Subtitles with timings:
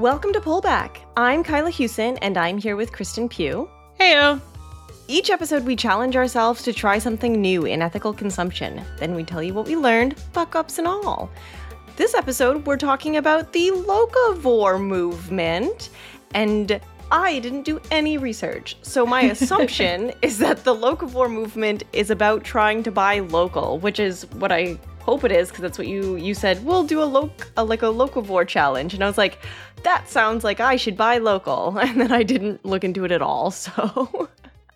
[0.00, 0.96] Welcome to Pullback.
[1.14, 3.68] I'm Kyla Hewson, and I'm here with Kristen Pugh.
[4.00, 4.40] Heyo.
[5.08, 8.82] Each episode, we challenge ourselves to try something new in ethical consumption.
[8.96, 11.28] Then we tell you what we learned, fuck ups and all.
[11.96, 15.90] This episode, we're talking about the locavore movement,
[16.32, 16.80] and
[17.12, 18.78] I didn't do any research.
[18.80, 24.00] So my assumption is that the locavore movement is about trying to buy local, which
[24.00, 26.64] is what I hope it is because that's what you you said.
[26.64, 29.38] We'll do a loc a, like a locavore challenge, and I was like,
[29.82, 33.22] that sounds like I should buy local, and then I didn't look into it at
[33.22, 33.50] all.
[33.60, 34.28] So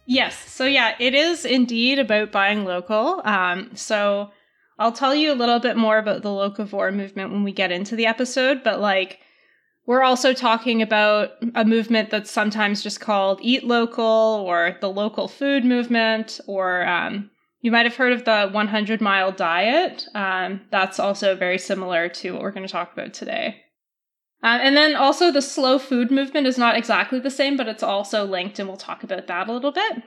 [0.07, 0.37] Yes.
[0.51, 3.23] So yeah, it is indeed about buying local.
[3.25, 4.31] Um, so
[4.79, 7.97] I'll tell you a little bit more about the locavore movement when we get into
[7.97, 9.21] the episode, but like
[9.87, 15.29] we're also talking about a movement that's sometimes just called Eat Local or the local
[15.29, 17.31] food movement, or um,
[17.65, 20.07] you might have heard of the 100 mile diet.
[20.15, 23.63] Um, that's also very similar to what we're going to talk about today.
[24.43, 27.83] Uh, and then also the slow food movement is not exactly the same, but it's
[27.83, 30.03] also linked, and we'll talk about that a little bit.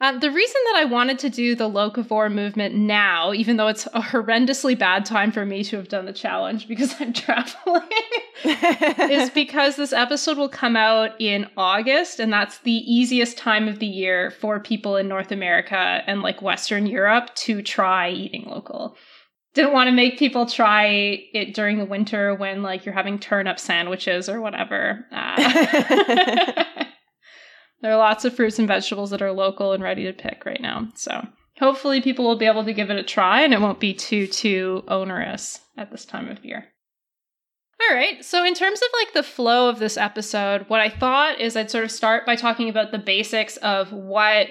[0.00, 3.86] Um, the reason that I wanted to do the locavore movement now, even though it's
[3.86, 7.82] a horrendously bad time for me to have done the challenge because I'm traveling,
[8.44, 13.78] is because this episode will come out in August, and that's the easiest time of
[13.78, 18.96] the year for people in North America and like Western Europe to try eating local.
[19.54, 20.86] Didn't want to make people try
[21.32, 25.06] it during the winter when like you're having turnip sandwiches or whatever.
[25.12, 26.64] Uh,
[27.84, 30.62] there are lots of fruits and vegetables that are local and ready to pick right
[30.62, 30.88] now.
[30.94, 33.92] So hopefully people will be able to give it a try and it won't be
[33.92, 36.64] too too onerous at this time of year.
[37.82, 38.24] All right.
[38.24, 41.70] So in terms of like the flow of this episode, what I thought is I'd
[41.70, 44.46] sort of start by talking about the basics of what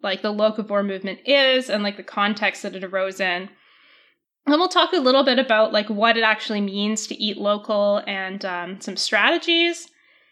[0.00, 3.48] like the locavore movement is and like the context that it arose in.
[4.46, 8.00] And we'll talk a little bit about like what it actually means to eat local
[8.06, 9.88] and um, some strategies.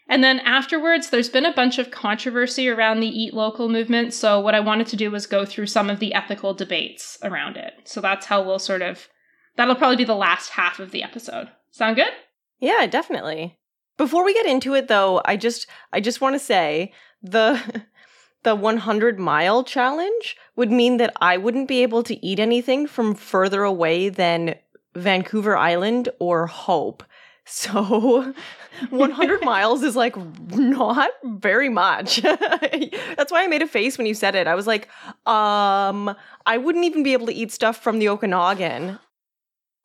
[0.07, 4.13] And then afterwards, there's been a bunch of controversy around the Eat Local movement.
[4.13, 7.57] So, what I wanted to do was go through some of the ethical debates around
[7.57, 7.73] it.
[7.85, 9.07] So, that's how we'll sort of,
[9.55, 11.49] that'll probably be the last half of the episode.
[11.71, 12.11] Sound good?
[12.59, 13.57] Yeah, definitely.
[13.97, 16.91] Before we get into it though, I just I just want to say
[17.21, 17.83] the
[18.43, 23.15] the 100 mile challenge would mean that I wouldn't be able to eat anything from
[23.15, 24.55] further away than
[24.95, 27.03] Vancouver Island or Hope.
[27.45, 28.33] So
[28.89, 30.15] 100 miles is like
[30.55, 32.21] not very much.
[32.21, 34.47] That's why I made a face when you said it.
[34.47, 34.87] I was like,
[35.27, 36.15] um,
[36.45, 38.99] I wouldn't even be able to eat stuff from the Okanagan.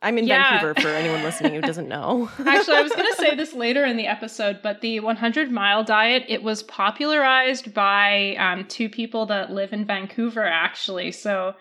[0.00, 0.60] I'm in Yeah.
[0.60, 2.30] Vancouver for anyone listening who doesn't know.
[2.47, 5.82] Actually, I was going to say this later in the episode, but the 100 mile
[5.82, 11.10] diet, it was popularized by um, two people that live in Vancouver, actually.
[11.10, 11.54] So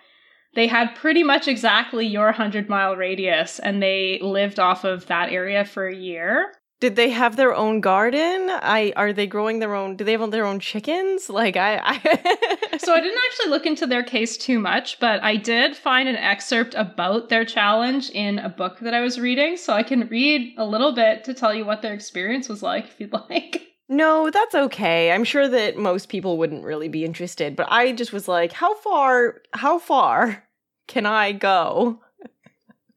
[0.57, 5.31] they had pretty much exactly your 100 mile radius, and they lived off of that
[5.31, 6.51] area for a year.
[6.79, 8.49] Did they have their own garden?
[8.49, 9.95] I are they growing their own?
[9.95, 11.29] Do they have their own chickens?
[11.29, 15.35] Like I, I So I didn't actually look into their case too much, but I
[15.35, 19.73] did find an excerpt about their challenge in a book that I was reading, so
[19.73, 22.99] I can read a little bit to tell you what their experience was like if
[22.99, 23.61] you'd like.
[23.89, 25.11] No, that's okay.
[25.11, 28.73] I'm sure that most people wouldn't really be interested, but I just was like, how
[28.75, 30.46] far how far
[30.87, 31.99] can I go?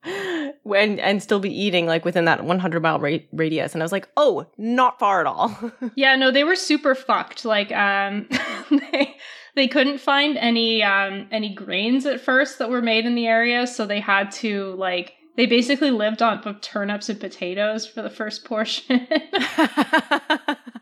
[0.62, 3.92] when and still be eating like within that 100 mile ra- radius and I was
[3.92, 5.54] like, "Oh, not far at all."
[5.94, 7.44] Yeah, no, they were super fucked.
[7.44, 8.26] Like, um,
[8.70, 9.16] they
[9.54, 13.66] they couldn't find any um any grains at first that were made in the area,
[13.66, 18.10] so they had to like they basically lived off of turnips and potatoes for the
[18.10, 19.06] first portion.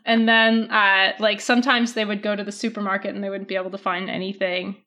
[0.05, 3.55] and then uh like sometimes they would go to the supermarket and they wouldn't be
[3.55, 4.77] able to find anything.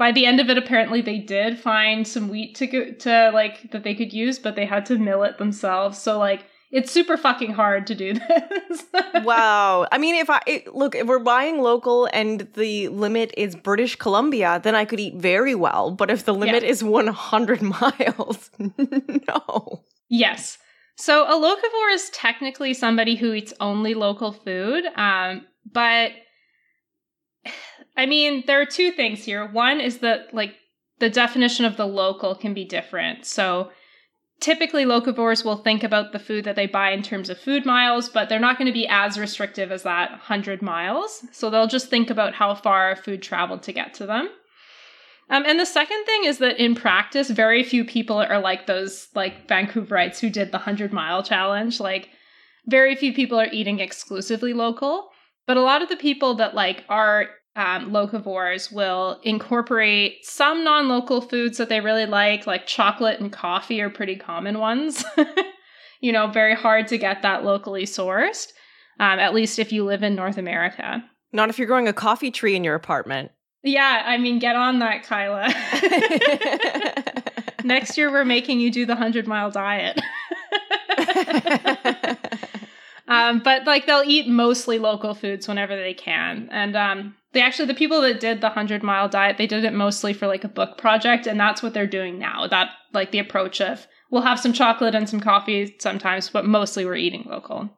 [0.00, 3.70] By the end of it apparently they did find some wheat to go to like
[3.72, 5.98] that they could use, but they had to mill it themselves.
[5.98, 8.84] So like it's super fucking hard to do this.
[9.24, 9.86] wow.
[9.92, 13.96] I mean, if I it, look, if we're buying local and the limit is British
[13.96, 15.90] Columbia, then I could eat very well.
[15.90, 19.84] But if the limit is 100 miles, no.
[20.08, 20.56] Yes.
[20.96, 24.86] So a locavore is technically somebody who eats only local food.
[24.96, 26.12] Um, but
[27.96, 29.46] I mean, there are two things here.
[29.46, 30.54] One is that like
[30.98, 33.26] the definition of the local can be different.
[33.26, 33.70] So
[34.40, 38.08] typically locavores will think about the food that they buy in terms of food miles,
[38.08, 41.24] but they're not going to be as restrictive as that 100 miles.
[41.32, 44.28] So they'll just think about how far food traveled to get to them.
[45.28, 49.08] Um, and the second thing is that in practice, very few people are like those
[49.14, 51.78] like Vancouverites who did the 100 mile challenge.
[51.78, 52.08] Like,
[52.66, 55.10] very few people are eating exclusively local.
[55.46, 61.20] But a lot of the people that like are um, locavores will incorporate some non-local
[61.20, 65.04] foods that they really like, like chocolate and coffee are pretty common ones
[66.00, 68.48] you know, very hard to get that locally sourced,
[68.98, 71.04] um, at least if you live in North America.
[71.32, 73.30] Not if you're growing a coffee tree in your apartment.
[73.62, 75.52] Yeah, I mean, get on that, Kyla.
[77.64, 80.00] Next year, we're making you do the 100 mile diet.
[83.06, 86.48] um, but like they'll eat mostly local foods whenever they can.
[86.50, 89.72] And um, they actually, the people that did the 100 mile diet, they did it
[89.72, 91.26] mostly for like a book project.
[91.26, 92.46] And that's what they're doing now.
[92.46, 96.84] That, like, the approach of we'll have some chocolate and some coffee sometimes, but mostly
[96.84, 97.70] we're eating local.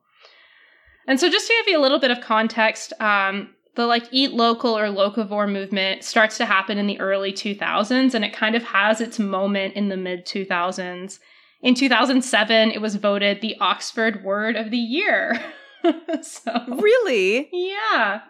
[1.06, 4.32] And so, just to give you a little bit of context, um, the like eat
[4.32, 8.62] local or locavore movement starts to happen in the early 2000s and it kind of
[8.64, 11.18] has its moment in the mid 2000s.
[11.62, 15.40] In 2007, it was voted the Oxford Word of the Year.
[16.22, 17.48] so, really?
[17.52, 18.22] Yeah.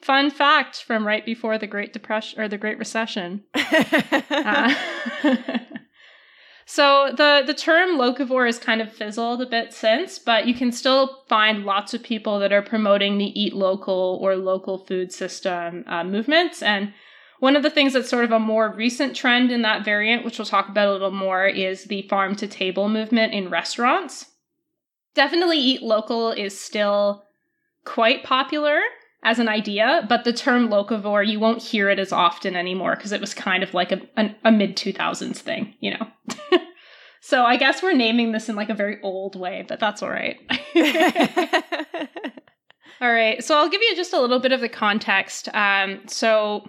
[0.00, 3.44] Fun fact from right before the Great Depression or the Great Recession.
[3.54, 4.74] uh,
[6.64, 10.72] so the the term locavore has kind of fizzled a bit since, but you can
[10.72, 15.84] still find lots of people that are promoting the eat local or local food system
[15.86, 16.62] uh, movements.
[16.62, 16.94] And
[17.40, 20.38] one of the things that's sort of a more recent trend in that variant, which
[20.38, 24.30] we'll talk about a little more, is the farm to table movement in restaurants.
[25.14, 27.24] Definitely eat local is still
[27.84, 28.80] quite popular
[29.22, 33.12] as an idea, but the term locavore, you won't hear it as often anymore because
[33.12, 36.06] it was kind of like a, a, a mid 2000s thing, you know?
[37.20, 40.08] so I guess we're naming this in like a very old way, but that's all
[40.08, 40.38] right.
[43.00, 43.44] all right.
[43.44, 45.54] So I'll give you just a little bit of the context.
[45.54, 46.66] Um, so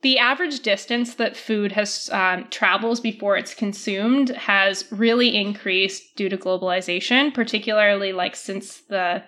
[0.00, 6.30] the average distance that food has um, travels before it's consumed has really increased due
[6.30, 9.22] to globalization, particularly like since the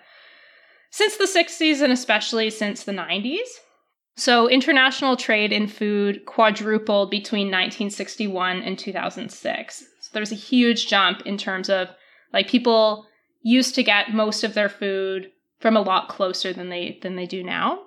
[0.91, 3.47] since the 60s and especially since the 90s.
[4.15, 9.77] So, international trade in food quadrupled between 1961 and 2006.
[9.77, 11.89] So, there's a huge jump in terms of
[12.33, 13.05] like people
[13.41, 17.25] used to get most of their food from a lot closer than they than they
[17.25, 17.79] do now.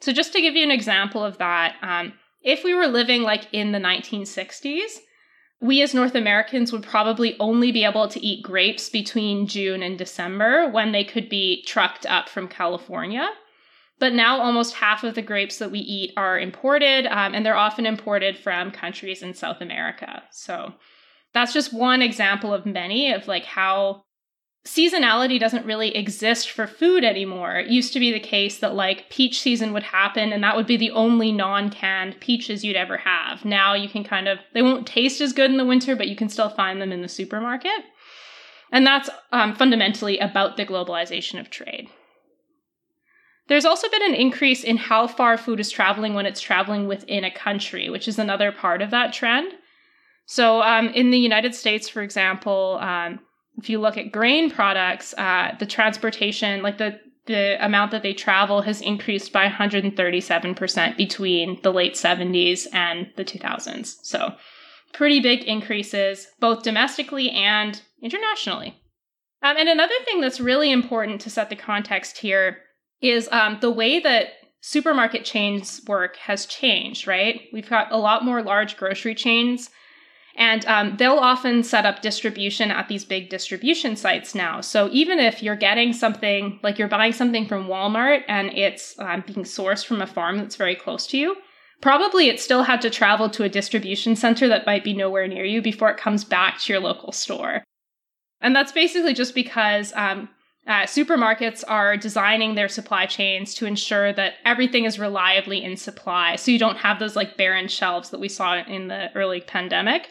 [0.00, 3.46] So, just to give you an example of that, um, if we were living like
[3.52, 5.00] in the 1960s,
[5.60, 9.96] we as North Americans would probably only be able to eat grapes between June and
[9.96, 13.30] December when they could be trucked up from California.
[13.98, 17.56] But now almost half of the grapes that we eat are imported, um, and they're
[17.56, 20.24] often imported from countries in South America.
[20.30, 20.74] So
[21.32, 24.03] that's just one example of many of like how
[24.66, 27.56] seasonality doesn't really exist for food anymore.
[27.56, 30.66] It used to be the case that like peach season would happen and that would
[30.66, 33.44] be the only non-canned peaches you'd ever have.
[33.44, 36.16] Now you can kind of they won't taste as good in the winter, but you
[36.16, 37.84] can still find them in the supermarket.
[38.72, 41.88] And that's um, fundamentally about the globalization of trade.
[43.46, 47.24] There's also been an increase in how far food is traveling when it's traveling within
[47.24, 49.52] a country, which is another part of that trend.
[50.24, 53.20] So, um, in the United States, for example, um,
[53.56, 58.12] if you look at grain products, uh, the transportation, like the the amount that they
[58.12, 63.96] travel, has increased by 137% between the late 70s and the 2000s.
[64.02, 64.34] So,
[64.92, 68.78] pretty big increases, both domestically and internationally.
[69.42, 72.58] Um, and another thing that's really important to set the context here
[73.00, 74.28] is um, the way that
[74.60, 77.42] supermarket chains work has changed, right?
[77.52, 79.68] We've got a lot more large grocery chains,
[80.36, 84.60] and um, they'll often set up distribution at these big distribution sites now.
[84.60, 89.22] So even if you're getting something, like you're buying something from Walmart and it's um,
[89.26, 91.36] being sourced from a farm that's very close to you,
[91.80, 95.44] probably it still had to travel to a distribution center that might be nowhere near
[95.44, 97.62] you before it comes back to your local store.
[98.40, 100.28] And that's basically just because um,
[100.66, 106.36] uh, supermarkets are designing their supply chains to ensure that everything is reliably in supply.
[106.36, 110.08] So you don't have those like barren shelves that we saw in the early pandemic,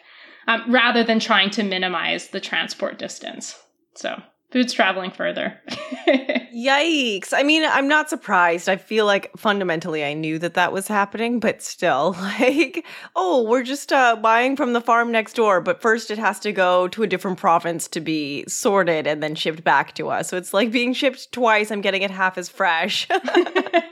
[0.48, 3.60] um, rather than trying to minimize the transport distance.
[3.96, 4.22] So
[4.54, 5.60] food's traveling further.
[6.56, 7.34] Yikes.
[7.34, 8.70] I mean, I'm not surprised.
[8.70, 12.86] I feel like fundamentally I knew that that was happening, but still, like,
[13.16, 16.52] oh, we're just uh, buying from the farm next door, but first it has to
[16.52, 20.30] go to a different province to be sorted and then shipped back to us.
[20.30, 21.72] So it's like being shipped twice.
[21.72, 23.08] I'm getting it half as fresh.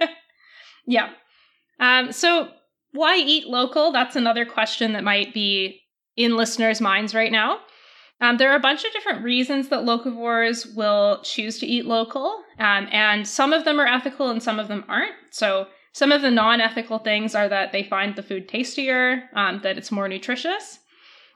[0.86, 1.10] yeah.
[1.80, 2.50] Um, so
[2.92, 3.92] why eat local?
[3.92, 5.81] That's another question that might be
[6.16, 7.60] in listeners' minds right now.
[8.20, 12.44] Um, there are a bunch of different reasons that locavores will choose to eat local,
[12.60, 15.16] um, and some of them are ethical and some of them aren't.
[15.32, 19.60] So, some of the non ethical things are that they find the food tastier, um,
[19.64, 20.80] that it's more nutritious.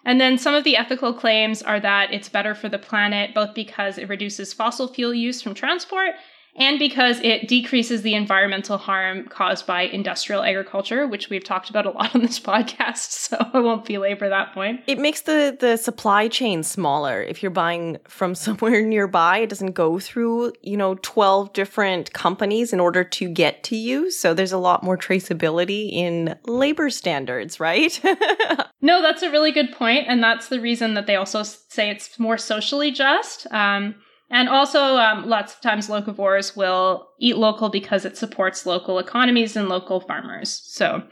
[0.05, 3.55] And then some of the ethical claims are that it's better for the planet, both
[3.55, 6.11] because it reduces fossil fuel use from transport
[6.57, 11.85] and because it decreases the environmental harm caused by industrial agriculture, which we've talked about
[11.85, 14.81] a lot on this podcast, so I won't belabor that point.
[14.87, 17.21] It makes the the supply chain smaller.
[17.21, 22.71] If you're buying from somewhere nearby, it doesn't go through, you know, 12 different companies
[22.71, 27.59] in order to get to you, so there's a lot more traceability in labor standards,
[27.59, 27.99] right?
[28.81, 32.17] no, that's a really good point, and that's the reason that they also say it's
[32.19, 33.45] more socially just.
[33.51, 33.95] Um,
[34.29, 39.55] and also, um, lots of times locavores will eat local because it supports local economies
[39.55, 40.61] and local farmers.
[40.65, 41.03] So,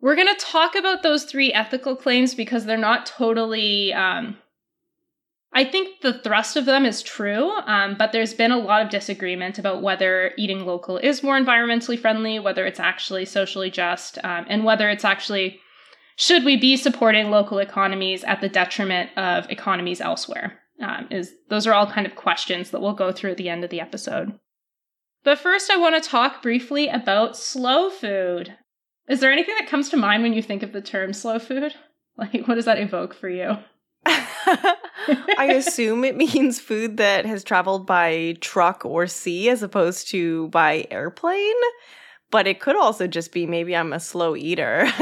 [0.00, 3.92] we're going to talk about those three ethical claims because they're not totally.
[3.92, 4.38] Um,
[5.56, 8.90] I think the thrust of them is true, um, but there's been a lot of
[8.90, 14.46] disagreement about whether eating local is more environmentally friendly, whether it's actually socially just, um,
[14.48, 15.60] and whether it's actually
[16.16, 21.66] should we be supporting local economies at the detriment of economies elsewhere um, is those
[21.66, 24.38] are all kind of questions that we'll go through at the end of the episode.
[25.24, 28.54] But first, I want to talk briefly about slow food.
[29.08, 31.74] Is there anything that comes to mind when you think of the term slow food?
[32.16, 33.56] Like, what does that evoke for you?
[34.06, 40.46] I assume it means food that has traveled by truck or sea as opposed to
[40.50, 41.56] by airplane.
[42.30, 44.86] But it could also just be maybe I'm a slow eater.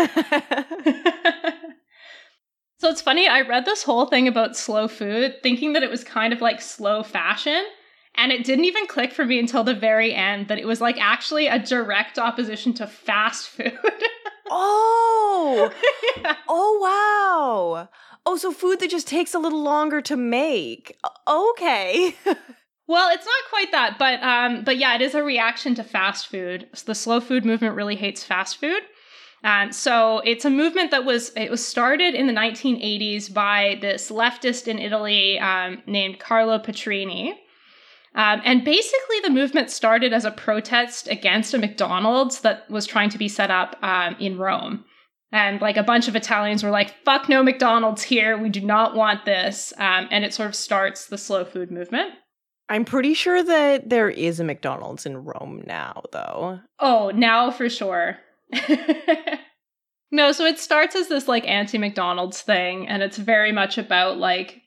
[2.83, 6.03] So it's funny, I read this whole thing about slow food thinking that it was
[6.03, 7.63] kind of like slow fashion.
[8.17, 11.01] And it didn't even click for me until the very end that it was like
[11.01, 13.79] actually a direct opposition to fast food.
[14.51, 15.71] oh,
[16.17, 16.35] yeah.
[16.49, 17.89] oh, wow.
[18.27, 20.99] Oh, so food that just takes a little longer to make.
[21.29, 22.17] Okay.
[22.89, 26.27] well, it's not quite that, but um, but yeah, it is a reaction to fast
[26.27, 26.69] food.
[26.85, 28.83] The slow food movement really hates fast food.
[29.45, 34.11] Um, so it's a movement that was it was started in the 1980s by this
[34.11, 37.33] leftist in Italy um, named Carlo Petrini.
[38.15, 43.09] Um, and basically, the movement started as a protest against a McDonald's that was trying
[43.11, 44.85] to be set up um, in Rome.
[45.33, 48.37] And like a bunch of Italians were like, fuck no McDonald's here.
[48.37, 49.73] We do not want this.
[49.79, 52.13] Um, and it sort of starts the slow food movement.
[52.69, 56.61] I'm pretty sure that there is a McDonald's in Rome now, though.
[56.79, 58.19] Oh, now for sure.
[60.11, 64.19] no, so it starts as this like anti McDonald's thing, and it's very much about
[64.19, 64.61] like,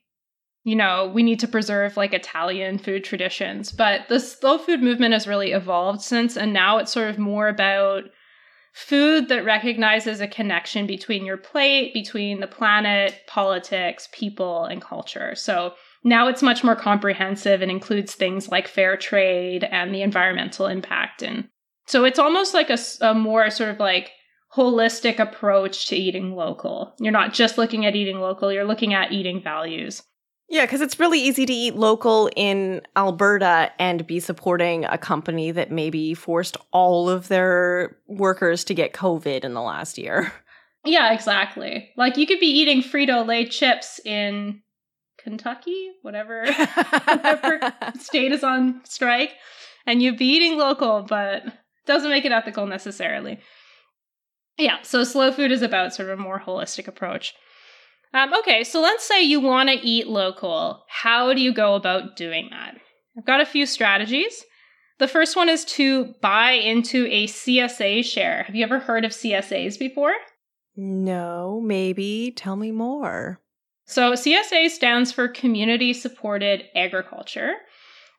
[0.64, 3.72] you know, we need to preserve like Italian food traditions.
[3.72, 7.48] But the slow food movement has really evolved since, and now it's sort of more
[7.48, 8.06] about
[8.74, 15.34] food that recognizes a connection between your plate, between the planet, politics, people, and culture.
[15.34, 20.68] So now it's much more comprehensive and includes things like fair trade and the environmental
[20.68, 21.48] impact and
[21.88, 24.12] so it's almost like a, a more sort of like
[24.56, 26.96] holistic approach to eating local.
[27.00, 30.02] You're not just looking at eating local, you're looking at eating values.
[30.48, 35.50] Yeah, because it's really easy to eat local in Alberta and be supporting a company
[35.52, 40.32] that maybe forced all of their workers to get COVID in the last year.
[40.88, 41.90] Yeah, exactly.
[41.98, 44.62] Like you could be eating Frito Lay chips in
[45.18, 46.46] Kentucky, whatever,
[47.06, 47.60] whatever
[48.00, 49.32] state is on strike,
[49.88, 51.42] and you'd be eating local, but
[51.86, 53.40] doesn't make it ethical necessarily.
[54.58, 57.34] Yeah, so slow food is about sort of a more holistic approach.
[58.14, 60.86] Um, okay, so let's say you want to eat local.
[60.88, 62.76] How do you go about doing that?
[63.18, 64.44] I've got a few strategies.
[65.00, 68.44] The first one is to buy into a CSA share.
[68.44, 70.14] Have you ever heard of CSAs before?
[70.78, 72.32] No, maybe.
[72.36, 73.42] Tell me more.
[73.86, 77.54] So, CSA stands for Community Supported Agriculture.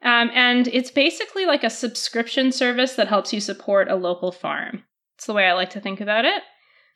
[0.07, 4.85] Um, and it's basically like a subscription service that helps you support a local farm.
[5.17, 6.45] It's the way I like to think about it.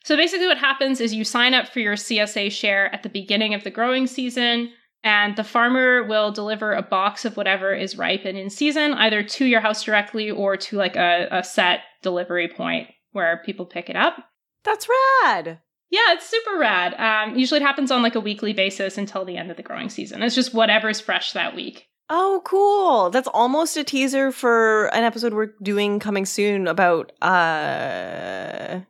[0.05, 3.52] So basically, what happens is you sign up for your CSA share at the beginning
[3.52, 4.71] of the growing season,
[5.02, 9.25] and the farmer will deliver a box of whatever is ripe and in season, either
[9.25, 13.90] to your house directly or to like a, a set delivery point where people pick
[13.90, 14.19] it up.
[14.62, 14.87] That's
[15.25, 15.59] rad.
[15.90, 16.95] Yeah, it's super rad.
[16.95, 19.90] Um, usually it happens on like a weekly basis until the end of the growing
[19.90, 20.23] season.
[20.23, 21.89] It's just whatever's fresh that week.
[22.12, 23.11] Oh, cool.
[23.11, 28.81] That's almost a teaser for an episode we're doing coming soon about uh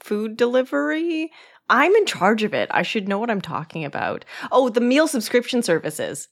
[0.00, 1.30] food delivery.
[1.68, 2.70] I'm in charge of it.
[2.72, 4.24] I should know what I'm talking about.
[4.50, 6.28] Oh, the meal subscription services.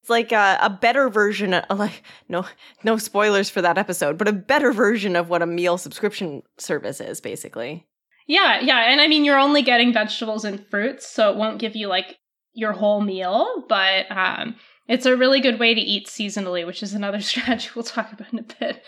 [0.00, 2.44] It's like a, a better version of like no
[2.82, 7.00] no spoilers for that episode, but a better version of what a meal subscription service
[7.00, 7.86] is basically.
[8.26, 11.76] Yeah, yeah, and I mean you're only getting vegetables and fruits, so it won't give
[11.76, 12.18] you like
[12.52, 14.56] your whole meal, but um
[14.88, 18.32] it's a really good way to eat seasonally, which is another strategy we'll talk about
[18.32, 18.82] in a bit.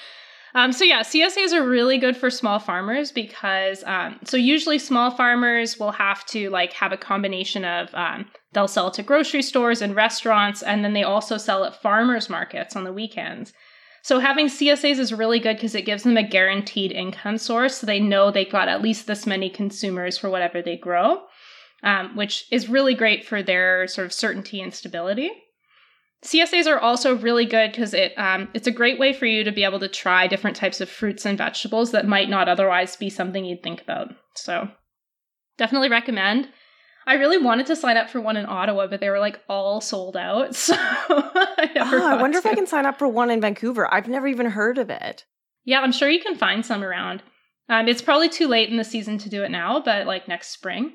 [0.57, 5.11] Um, so yeah, CSAs are really good for small farmers because um, so usually small
[5.11, 9.83] farmers will have to like have a combination of um, they'll sell to grocery stores
[9.83, 13.53] and restaurants, and then they also sell at farmers markets on the weekends.
[14.03, 17.79] So having CSAs is really good because it gives them a guaranteed income source.
[17.79, 21.23] So they know they got at least this many consumers for whatever they grow,
[21.83, 25.31] um, which is really great for their sort of certainty and stability.
[26.25, 29.53] CSAs are also really good because it um, it's a great way for you to
[29.53, 33.11] be able to try different types of fruits and vegetables that might not otherwise be
[33.11, 34.09] something you'd think about.
[34.35, 34.69] So
[35.59, 36.49] definitely recommend.
[37.07, 39.81] I really wanted to sign up for one in Ottawa, but they were like all
[39.81, 40.55] sold out.
[40.65, 42.47] So I, oh, I wonder to.
[42.47, 43.93] if I can sign up for one in Vancouver.
[43.93, 45.25] I've never even heard of it.
[45.65, 47.23] Yeah, I'm sure you can find some around.
[47.69, 50.49] Um, it's probably too late in the season to do it now, but like next
[50.49, 50.95] spring.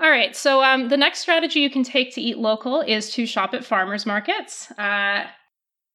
[0.00, 3.26] All right, so um, the next strategy you can take to eat local is to
[3.26, 4.70] shop at farmers markets.
[4.78, 5.26] Uh,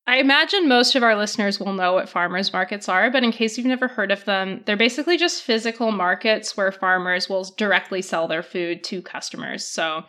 [0.05, 3.57] I imagine most of our listeners will know what farmers markets are, but in case
[3.57, 8.27] you've never heard of them, they're basically just physical markets where farmers will directly sell
[8.27, 9.65] their food to customers.
[9.65, 10.03] So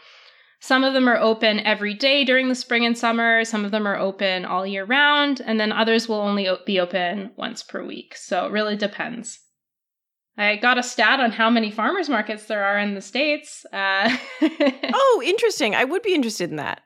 [0.58, 3.86] some of them are open every day during the spring and summer, some of them
[3.86, 8.16] are open all year round, and then others will only be open once per week.
[8.16, 9.38] So it really depends.
[10.36, 13.64] I got a stat on how many farmers markets there are in the States.
[13.72, 15.74] Uh, oh, interesting.
[15.74, 16.82] I would be interested in that.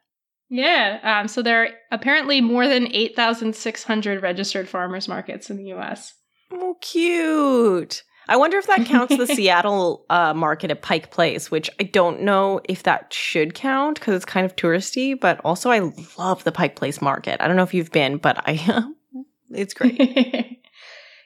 [0.50, 0.98] Yeah.
[1.02, 6.14] Um, so there are apparently more than 8,600 registered farmers markets in the US.
[6.52, 8.02] Oh, cute.
[8.28, 12.22] I wonder if that counts the Seattle uh, market at Pike Place, which I don't
[12.22, 16.52] know if that should count because it's kind of touristy, but also I love the
[16.52, 17.40] Pike Place market.
[17.40, 18.84] I don't know if you've been, but I
[19.50, 20.60] it's great.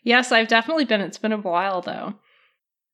[0.02, 1.00] Yes, I've definitely been.
[1.00, 2.14] It's been a while though.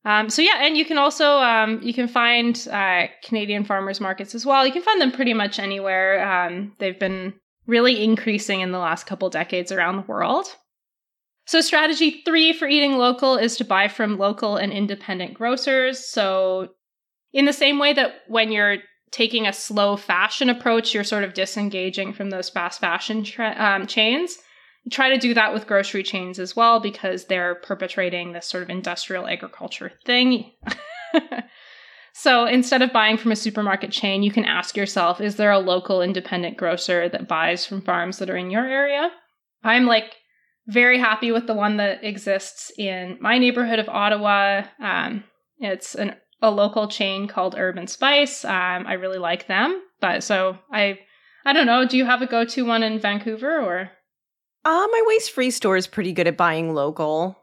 [0.04, 4.34] Um, so yeah, and you can also um, you can find uh, Canadian farmers markets
[4.34, 4.66] as well.
[4.66, 6.26] You can find them pretty much anywhere.
[6.26, 7.34] Um, they've been
[7.66, 10.46] really increasing in the last couple decades around the world.
[11.46, 16.06] So strategy three for eating local is to buy from local and independent grocers.
[16.06, 16.68] So
[17.32, 18.78] in the same way that when you're
[19.10, 23.86] taking a slow fashion approach, you're sort of disengaging from those fast fashion tra- um,
[23.86, 24.38] chains
[24.90, 28.70] try to do that with grocery chains as well because they're perpetrating this sort of
[28.70, 30.52] industrial agriculture thing.
[32.14, 35.58] so instead of buying from a supermarket chain, you can ask yourself is there a
[35.58, 39.10] local independent grocer that buys from farms that are in your area?
[39.62, 40.16] I'm like
[40.66, 44.64] very happy with the one that exists in my neighborhood of Ottawa.
[44.80, 45.24] Um,
[45.58, 48.44] it's an, a local chain called Urban Spice.
[48.44, 50.98] Um, I really like them, but so I
[51.44, 51.86] I don't know.
[51.86, 53.90] Do you have a go to one in Vancouver or?
[54.64, 57.38] Uh, my waste free store is pretty good at buying local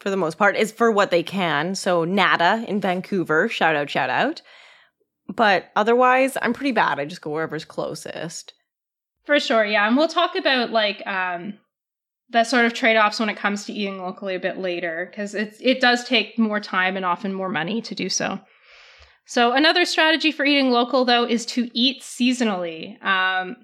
[0.00, 1.74] for the most part, is for what they can.
[1.74, 4.42] So, Nada in Vancouver, shout out, shout out.
[5.28, 7.00] But otherwise, I'm pretty bad.
[7.00, 8.52] I just go wherever's closest.
[9.24, 9.86] For sure, yeah.
[9.86, 11.54] And we'll talk about like um
[12.30, 15.56] the sort of trade-offs when it comes to eating locally a bit later because it
[15.60, 18.38] it does take more time and often more money to do so.
[19.26, 23.02] So another strategy for eating local though is to eat seasonally.
[23.02, 23.56] Um,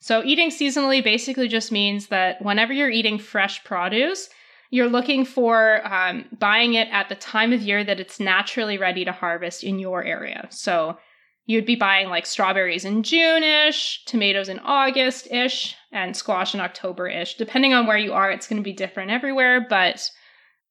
[0.00, 4.28] so, eating seasonally basically just means that whenever you're eating fresh produce,
[4.70, 9.04] you're looking for um, buying it at the time of year that it's naturally ready
[9.04, 10.46] to harvest in your area.
[10.50, 10.98] So,
[11.46, 16.60] you'd be buying like strawberries in June ish, tomatoes in August ish, and squash in
[16.60, 17.36] October ish.
[17.36, 20.08] Depending on where you are, it's going to be different everywhere, but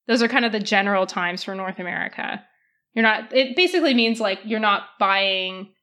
[0.07, 2.41] those are kind of the general times for North America.
[2.93, 5.73] You're not, it basically means like you're not buying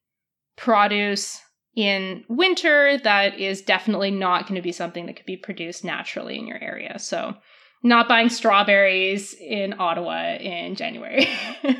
[0.57, 1.41] produce
[1.77, 6.39] in winter, that is definitely not going to be something that could be produced naturally
[6.39, 6.99] in your area.
[6.99, 7.35] So,
[7.83, 11.29] not buying strawberries in Ottawa in January.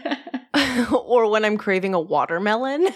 [0.93, 2.83] or when I'm craving a watermelon.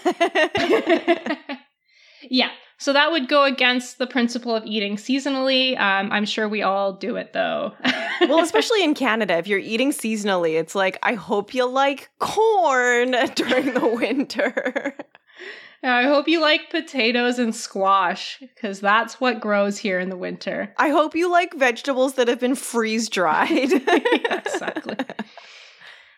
[2.29, 2.49] yeah.
[2.77, 5.77] So that would go against the principle of eating seasonally.
[5.77, 7.73] Um, I'm sure we all do it though.
[8.21, 13.11] well, especially in Canada, if you're eating seasonally, it's like, I hope you like corn
[13.35, 14.95] during the winter.
[15.81, 20.73] I hope you like potatoes and squash because that's what grows here in the winter.
[20.77, 23.71] I hope you like vegetables that have been freeze dried.
[23.73, 24.97] exactly.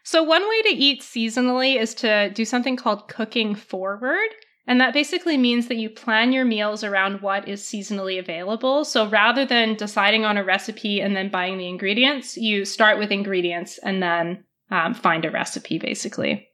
[0.03, 4.29] So, one way to eat seasonally is to do something called cooking forward.
[4.67, 8.85] And that basically means that you plan your meals around what is seasonally available.
[8.85, 13.11] So rather than deciding on a recipe and then buying the ingredients, you start with
[13.11, 16.50] ingredients and then um, find a recipe, basically.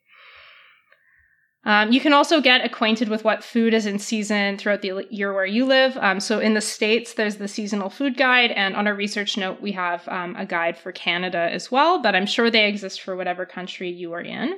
[1.67, 5.34] Um, you can also get acquainted with what food is in season throughout the year
[5.34, 5.97] where you live.
[5.97, 9.60] Um, so in the States, there's the seasonal food guide, and on our research note,
[9.60, 13.17] we have um, a guide for Canada as well, but I'm sure they exist for
[13.17, 14.58] whatever country you are in.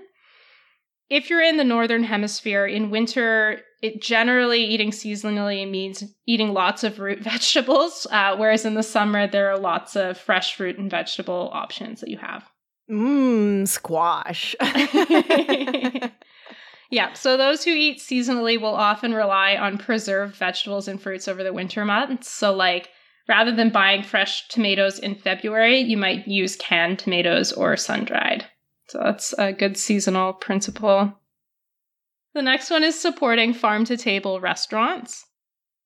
[1.09, 6.83] If you're in the Northern Hemisphere, in winter, it generally eating seasonally means eating lots
[6.83, 10.91] of root vegetables, uh, whereas in the summer, there are lots of fresh fruit and
[10.91, 12.47] vegetable options that you have.
[12.87, 14.55] Mmm, squash.
[16.89, 21.43] Yeah, so those who eat seasonally will often rely on preserved vegetables and fruits over
[21.43, 22.31] the winter months.
[22.31, 22.89] So, like
[23.27, 28.45] rather than buying fresh tomatoes in February, you might use canned tomatoes or sun dried.
[28.87, 31.13] So that's a good seasonal principle.
[32.33, 35.27] The next one is supporting farm to table restaurants.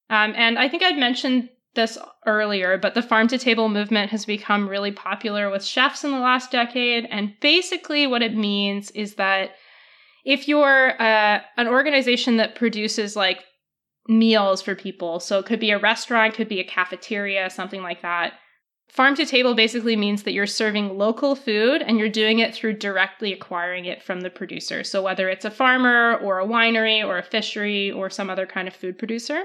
[0.09, 4.25] Um, and I think I'd mentioned this earlier, but the farm to table movement has
[4.25, 7.07] become really popular with chefs in the last decade.
[7.09, 9.51] And basically, what it means is that
[10.23, 13.43] if you're uh, an organization that produces like
[14.07, 18.01] meals for people, so it could be a restaurant, could be a cafeteria, something like
[18.01, 18.33] that.
[18.89, 22.73] Farm to table basically means that you're serving local food and you're doing it through
[22.73, 24.83] directly acquiring it from the producer.
[24.83, 28.67] So, whether it's a farmer or a winery or a fishery or some other kind
[28.67, 29.43] of food producer.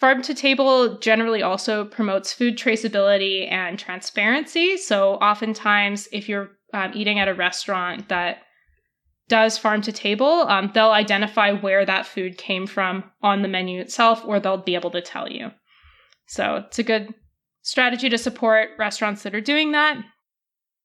[0.00, 4.76] Farm to table generally also promotes food traceability and transparency.
[4.76, 8.38] So, oftentimes, if you're um, eating at a restaurant that
[9.28, 13.80] does farm to table, um, they'll identify where that food came from on the menu
[13.80, 15.50] itself, or they'll be able to tell you.
[16.26, 17.14] So, it's a good
[17.62, 19.98] strategy to support restaurants that are doing that.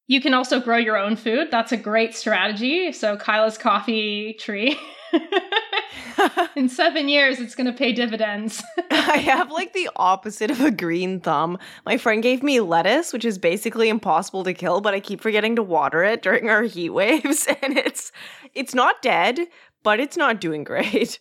[0.08, 1.50] You can also grow your own food.
[1.50, 2.92] That's a great strategy.
[2.92, 4.78] So, Kyla's coffee tree.
[6.56, 8.64] In seven years, it's going to pay dividends.
[8.92, 11.58] I have like the opposite of a green thumb.
[11.86, 15.56] My friend gave me lettuce, which is basically impossible to kill, but I keep forgetting
[15.56, 18.12] to water it during our heat waves, and it's
[18.54, 19.40] it's not dead,
[19.84, 21.20] but it's not doing great.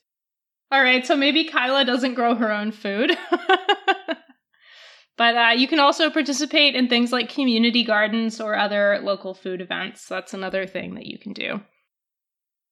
[0.70, 3.16] All right, so maybe Kyla doesn't grow her own food.
[5.18, 9.60] but uh, you can also participate in things like community gardens or other local food
[9.60, 10.08] events.
[10.08, 11.60] That's another thing that you can do.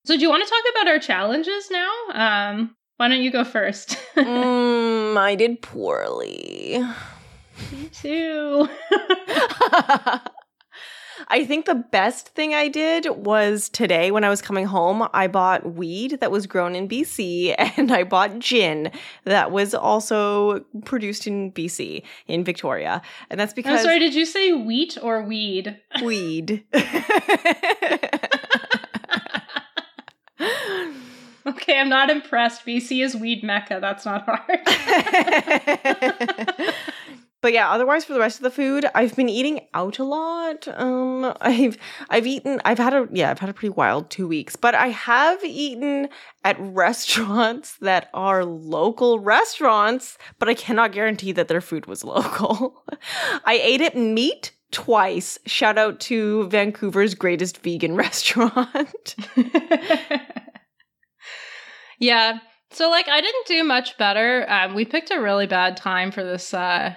[0.04, 1.90] So, do you want to talk about our challenges now?
[2.12, 3.98] Um, why don't you go first?
[4.16, 6.82] mm, I did poorly.
[7.72, 8.68] Me too.
[11.28, 15.28] I think the best thing I did was today when I was coming home, I
[15.28, 18.90] bought weed that was grown in BC and I bought gin
[19.24, 23.02] that was also produced in BC, in Victoria.
[23.28, 23.80] And that's because.
[23.80, 25.78] I'm sorry, did you say wheat or weed?
[26.02, 26.64] Weed.
[31.50, 32.64] Okay, I'm not impressed.
[32.64, 33.78] BC is weed mecca.
[33.80, 34.60] That's not hard.
[37.42, 40.68] but yeah, otherwise for the rest of the food, I've been eating out a lot.
[40.68, 41.76] Um, I've
[42.08, 42.60] I've eaten.
[42.64, 44.54] I've had a yeah, I've had a pretty wild two weeks.
[44.54, 46.08] But I have eaten
[46.44, 52.84] at restaurants that are local restaurants, but I cannot guarantee that their food was local.
[53.44, 55.38] I ate at MeeT twice.
[55.46, 59.16] Shout out to Vancouver's greatest vegan restaurant.
[62.00, 62.38] Yeah.
[62.72, 64.44] So like I didn't do much better.
[64.50, 66.94] Um, we picked a really bad time for this uh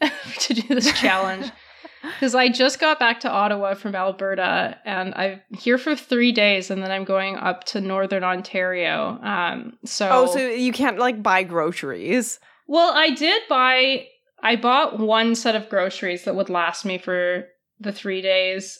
[0.38, 1.50] to do this challenge.
[2.02, 6.70] Because I just got back to Ottawa from Alberta and I'm here for three days
[6.70, 9.18] and then I'm going up to Northern Ontario.
[9.22, 12.40] Um so Oh, so you can't like buy groceries.
[12.66, 14.06] Well, I did buy
[14.42, 17.44] I bought one set of groceries that would last me for
[17.78, 18.78] the three days,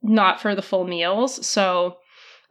[0.00, 1.44] not for the full meals.
[1.44, 1.96] So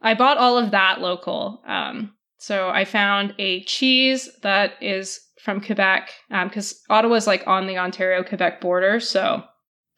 [0.02, 1.62] I bought all of that local.
[1.66, 6.10] Um, so I found a cheese that is from Quebec
[6.44, 9.44] because um, Ottawa's like on the Ontario Quebec border, so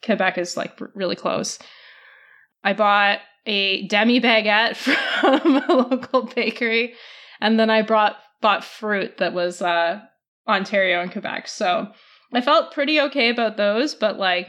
[0.03, 1.57] Quebec is like r- really close.
[2.63, 4.75] I bought a demi baguette
[5.21, 6.93] from a local bakery,
[7.39, 10.01] and then I brought bought fruit that was uh,
[10.47, 11.47] Ontario and Quebec.
[11.47, 11.87] So
[12.33, 14.47] I felt pretty okay about those, but like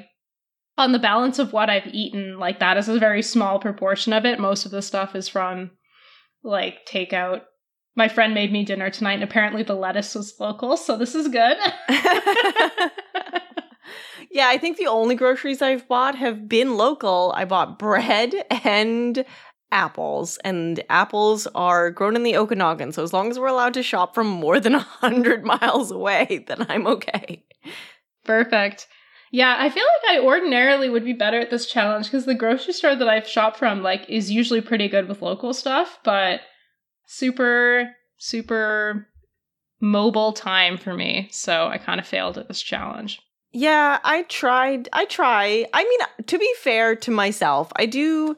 [0.77, 4.25] on the balance of what I've eaten, like that is a very small proportion of
[4.25, 4.39] it.
[4.41, 5.71] Most of the stuff is from
[6.43, 7.43] like takeout
[7.99, 11.27] my friend made me dinner tonight, and apparently the lettuce was local, so this is
[11.27, 11.57] good.
[14.31, 17.35] yeah, I think the only groceries I've bought have been local.
[17.37, 18.33] I bought bread
[18.65, 19.25] and
[19.73, 23.83] apples, and apples are grown in the Okanagan, so as long as we're allowed to
[23.83, 27.45] shop from more than 100 miles away, then I'm okay.
[28.25, 28.87] Perfect.
[29.33, 32.73] Yeah, I feel like I ordinarily would be better at this challenge because the grocery
[32.73, 36.41] store that I've shopped from like is usually pretty good with local stuff, but
[37.09, 39.09] super, super
[39.81, 41.29] mobile time for me.
[41.33, 43.21] So I kind of failed at this challenge.
[43.51, 44.89] Yeah, I tried.
[44.93, 45.67] I try.
[45.73, 48.37] I mean, to be fair to myself, I do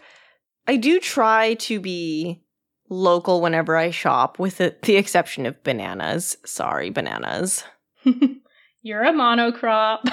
[0.68, 2.44] I do try to be
[2.88, 6.37] local whenever I shop with the, the exception of bananas.
[6.46, 7.64] Sorry, bananas.
[8.83, 10.00] You're a monocrop.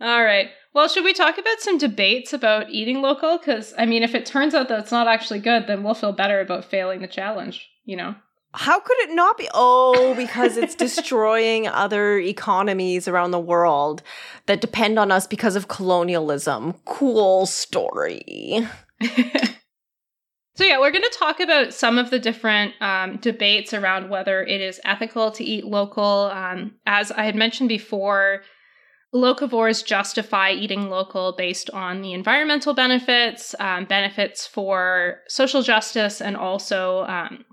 [0.00, 0.48] All right.
[0.76, 3.38] Well, should we talk about some debates about eating local?
[3.38, 6.12] Because, I mean, if it turns out that it's not actually good, then we'll feel
[6.12, 8.14] better about failing the challenge, you know?
[8.52, 9.48] How could it not be?
[9.54, 14.02] Oh, because it's destroying other economies around the world
[14.44, 16.74] that depend on us because of colonialism.
[16.84, 18.68] Cool story.
[20.56, 24.42] So, yeah, we're going to talk about some of the different um, debates around whether
[24.42, 26.30] it is ethical to eat local.
[26.32, 28.40] Um, as I had mentioned before,
[29.16, 36.36] locavores justify eating local based on the environmental benefits, um, benefits for social justice, and
[36.36, 37.44] also um,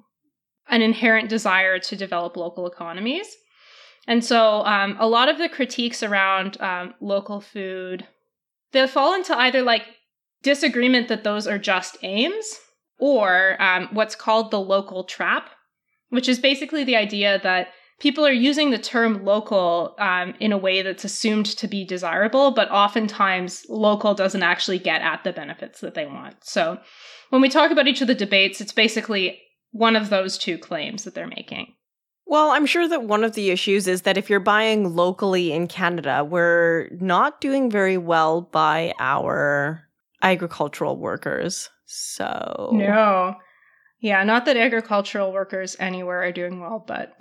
[0.69, 3.28] an inherent desire to develop local economies.
[4.08, 8.06] And so, um, a lot of the critiques around um, local food
[8.73, 9.84] they fall into either like
[10.41, 12.60] disagreement that those are just aims
[12.99, 15.49] or um, what's called the local trap,
[16.10, 17.69] which is basically the idea that
[18.03, 22.51] people are using the term local um, in a way that's assumed to be desirable,
[22.51, 26.35] but oftentimes local doesn't actually get at the benefits that they want.
[26.41, 26.77] So
[27.29, 29.39] when we talk about each of the debates, it's basically
[29.71, 31.75] one of those two claims that they're making.
[32.25, 35.67] Well, I'm sure that one of the issues is that if you're buying locally in
[35.67, 39.81] Canada, we're not doing very well by our
[40.21, 41.69] agricultural workers.
[41.85, 43.35] So No.
[44.03, 47.15] Yeah, not that agricultural workers anywhere are doing well, but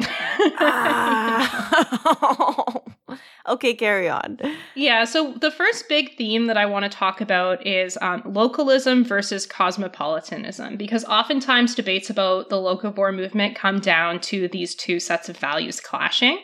[0.59, 1.63] Ah.
[3.49, 4.39] okay, carry on.
[4.75, 9.05] Yeah, so the first big theme that I want to talk about is um, localism
[9.05, 15.29] versus cosmopolitanism, because oftentimes debates about the locavore movement come down to these two sets
[15.29, 16.41] of values clashing.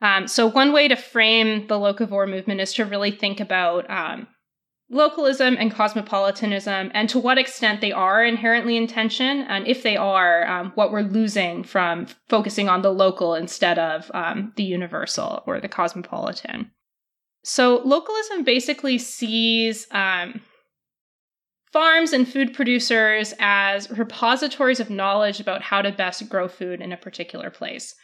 [0.00, 4.28] Um, so, one way to frame the locavore movement is to really think about um,
[4.90, 9.96] localism and cosmopolitanism and to what extent they are inherently in tension and if they
[9.96, 15.42] are um, what we're losing from focusing on the local instead of um, the universal
[15.46, 16.70] or the cosmopolitan.
[17.42, 20.42] So localism basically sees um,
[21.72, 26.92] farms and food producers as repositories of knowledge about how to best grow food in
[26.92, 27.94] a particular place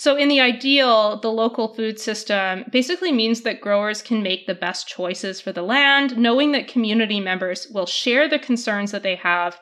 [0.00, 4.54] so, in the ideal, the local food system basically means that growers can make the
[4.54, 9.16] best choices for the land, knowing that community members will share the concerns that they
[9.16, 9.60] have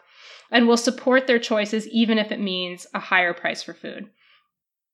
[0.53, 4.11] and will support their choices, even if it means a higher price for food.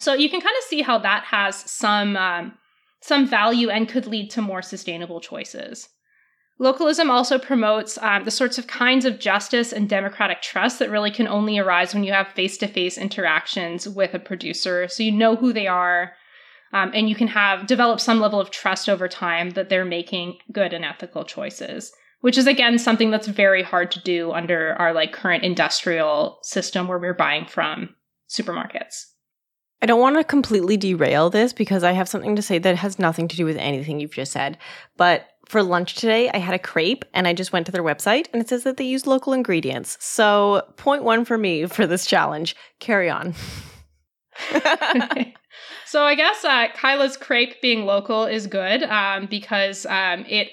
[0.01, 2.55] So, you can kind of see how that has some, um,
[3.03, 5.91] some value and could lead to more sustainable choices.
[6.59, 11.11] Localism also promotes um, the sorts of kinds of justice and democratic trust that really
[11.11, 14.87] can only arise when you have face to face interactions with a producer.
[14.87, 16.13] So you know who they are,
[16.73, 20.39] um, and you can have develop some level of trust over time that they're making
[20.53, 21.93] good and ethical choices.
[22.21, 26.89] Which is again something that's very hard to do under our like current industrial system
[26.89, 27.95] where we're buying from
[28.31, 29.07] supermarkets.
[29.83, 32.99] I don't want to completely derail this because I have something to say that has
[32.99, 34.57] nothing to do with anything you've just said.
[34.97, 38.27] But for lunch today, I had a crepe and I just went to their website
[38.33, 39.97] and it says that they use local ingredients.
[40.01, 42.57] So, point one for me for this challenge.
[42.81, 43.35] Carry on.
[45.87, 50.49] so, I guess uh, Kyla's crepe being local is good um, because um, it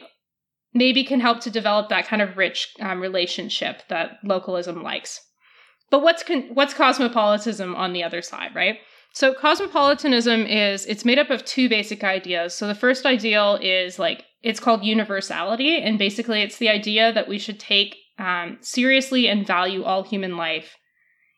[0.73, 5.19] maybe can help to develop that kind of rich um, relationship that localism likes.
[5.89, 8.77] But what's con- what's cosmopolitanism on the other side, right?
[9.13, 12.56] So cosmopolitanism is it's made up of two basic ideas.
[12.56, 17.27] So the first ideal is like it's called universality, and basically it's the idea that
[17.27, 20.77] we should take um, seriously and value all human life,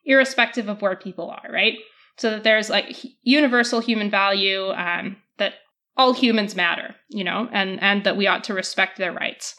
[0.06, 1.78] irrespective of where people are, right?
[2.18, 5.54] So that there's like universal human value um, that
[5.98, 9.56] all humans matter, you know, and and that we ought to respect their rights.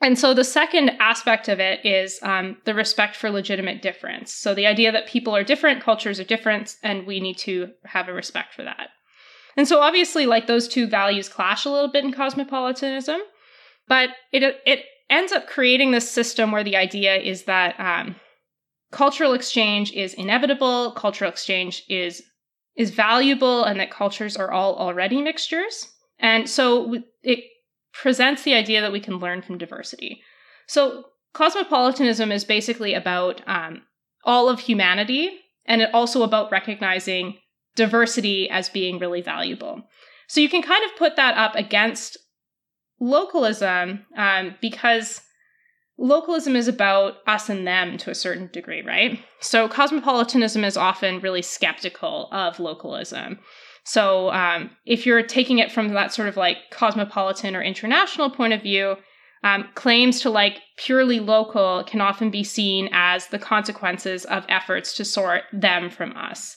[0.00, 4.34] And so the second aspect of it is um, the respect for legitimate difference.
[4.34, 8.08] So the idea that people are different, cultures are different, and we need to have
[8.08, 8.88] a respect for that.
[9.56, 13.20] And so obviously, like those two values clash a little bit in cosmopolitanism,
[13.88, 18.16] but it it ends up creating this system where the idea is that um,
[18.90, 22.22] cultural exchange is inevitable, cultural exchange is
[22.76, 25.88] is valuable, and that cultures are all already mixtures.
[26.18, 27.44] And so it
[27.92, 30.22] presents the idea that we can learn from diversity.
[30.66, 33.82] So, cosmopolitanism is basically about um,
[34.24, 37.36] all of humanity, and it also about recognizing
[37.76, 39.82] diversity as being really valuable.
[40.28, 42.16] So, you can kind of put that up against
[43.00, 45.20] localism um, because
[45.98, 49.18] localism is about us and them to a certain degree, right?
[49.40, 53.38] So, cosmopolitanism is often really skeptical of localism.
[53.84, 58.52] So um, if you're taking it from that sort of like cosmopolitan or international point
[58.52, 58.96] of view,
[59.44, 64.96] um, claims to like purely local can often be seen as the consequences of efforts
[64.96, 66.56] to sort them from us.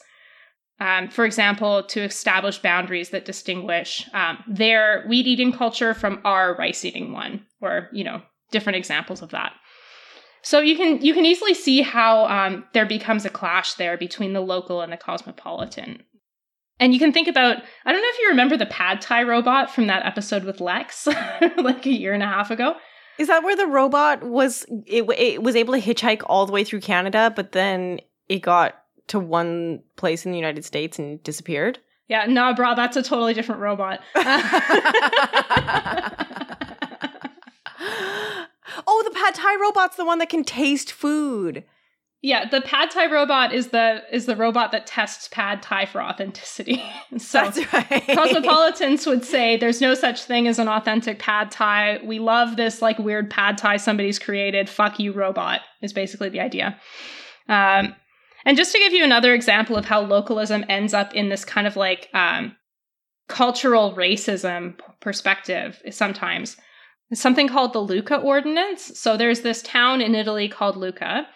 [0.80, 6.56] Um, for example, to establish boundaries that distinguish um, their wheat eating culture from our
[6.56, 9.54] rice eating one, or you know, different examples of that.
[10.42, 14.34] So you can you can easily see how um, there becomes a clash there between
[14.34, 16.04] the local and the cosmopolitan.
[16.80, 19.74] And you can think about, I don't know if you remember the pad thai robot
[19.74, 21.08] from that episode with Lex,
[21.58, 22.76] like a year and a half ago.
[23.18, 24.66] Is that where the robot was?
[24.86, 28.76] It, it was able to hitchhike all the way through Canada, but then it got
[29.08, 31.80] to one place in the United States and disappeared.
[32.08, 34.00] Yeah, no, bro, that's a totally different robot.
[34.16, 34.22] oh,
[39.04, 41.64] the pad thai robot's the one that can taste food.
[42.22, 46.02] Yeah, the pad thai robot is the is the robot that tests pad thai for
[46.02, 46.82] authenticity.
[47.18, 48.04] so That's right.
[48.08, 52.00] cosmopolitans would say there's no such thing as an authentic pad thai.
[52.04, 54.70] We love this like weird pad thai somebody's created.
[54.70, 55.62] Fuck you, robot.
[55.82, 56.80] Is basically the idea.
[57.48, 57.96] Um,
[58.46, 61.68] and just to give you another example of how localism ends up in this kind
[61.68, 62.56] of like um,
[63.28, 66.58] cultural racism perspective, sometimes
[67.14, 69.00] something called the Lucca Ordinance.
[69.00, 71.28] So there's this town in Italy called Lucca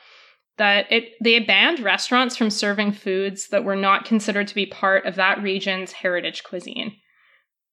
[0.58, 5.06] that it they banned restaurants from serving foods that were not considered to be part
[5.06, 6.96] of that region's heritage cuisine.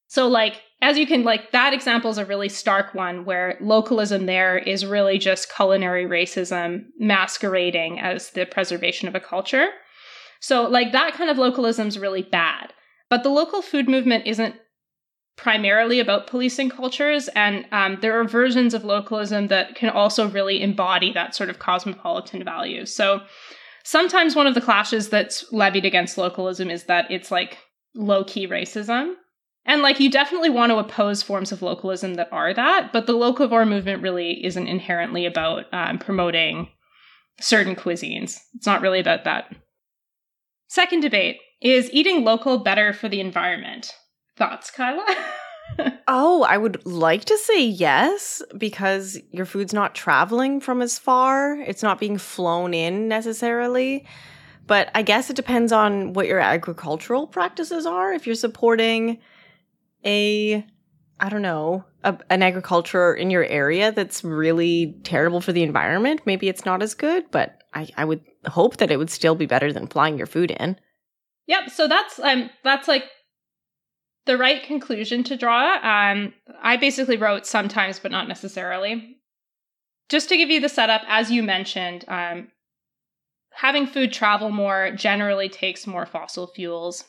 [0.07, 4.25] So like as you can like that example is a really stark one where localism
[4.25, 9.69] there is really just culinary racism masquerading as the preservation of a culture.
[10.39, 12.73] So like that kind of localism is really bad.
[13.09, 14.55] But the local food movement isn't
[15.37, 20.61] primarily about policing cultures, and um, there are versions of localism that can also really
[20.61, 22.85] embody that sort of cosmopolitan value.
[22.85, 23.21] So
[23.83, 27.59] sometimes one of the clashes that's levied against localism is that it's like
[27.95, 29.13] low key racism.
[29.67, 33.13] And like you definitely want to oppose forms of localism that are that, but the
[33.13, 36.69] locavore movement really isn't inherently about um, promoting
[37.39, 38.39] certain cuisines.
[38.55, 39.53] It's not really about that.
[40.69, 43.91] Second debate is eating local better for the environment?
[44.37, 45.05] Thoughts, Kyla?
[46.07, 51.59] oh, I would like to say yes because your food's not traveling from as far.
[51.59, 54.05] It's not being flown in necessarily.
[54.65, 58.13] But I guess it depends on what your agricultural practices are.
[58.13, 59.19] If you're supporting
[60.05, 60.65] a,
[61.19, 66.21] I don't know, a, an agriculture in your area that's really terrible for the environment,
[66.25, 67.29] maybe it's not as good.
[67.31, 70.51] But I, I would hope that it would still be better than flying your food
[70.51, 70.77] in.
[71.47, 71.69] Yep.
[71.69, 73.03] So that's um that's like
[74.25, 75.75] the right conclusion to draw.
[75.75, 79.17] Um, I basically wrote sometimes, but not necessarily.
[80.09, 82.49] Just to give you the setup, as you mentioned, um,
[83.51, 87.05] having food travel more generally takes more fossil fuels.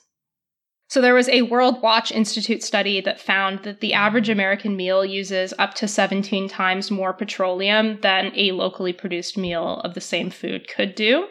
[0.89, 5.53] So there was a Worldwatch Institute study that found that the average American meal uses
[5.59, 10.67] up to 17 times more petroleum than a locally produced meal of the same food
[10.67, 11.27] could do.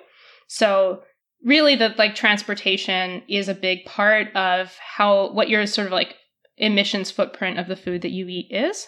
[0.48, 1.02] So
[1.44, 6.16] really that like transportation is a big part of how what your sort of like
[6.58, 8.88] emissions footprint of the food that you eat is.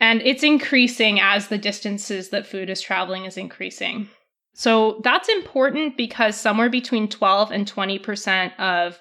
[0.00, 4.08] And it's increasing as the distances that food is traveling is increasing.
[4.54, 9.00] So that's important because somewhere between 12 and 20% of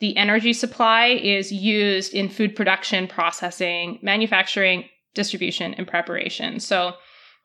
[0.00, 6.60] the energy supply is used in food production, processing, manufacturing, distribution, and preparation.
[6.60, 6.94] So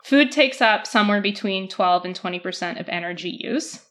[0.04, 3.86] food takes up somewhere between 12 and 20% of energy use.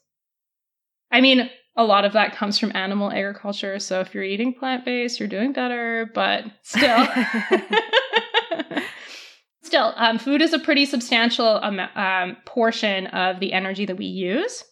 [1.11, 3.79] I mean, a lot of that comes from animal agriculture.
[3.79, 7.07] So if you're eating plant based, you're doing better, but still.
[9.63, 14.05] still, um, food is a pretty substantial um, um, portion of the energy that we
[14.05, 14.63] use.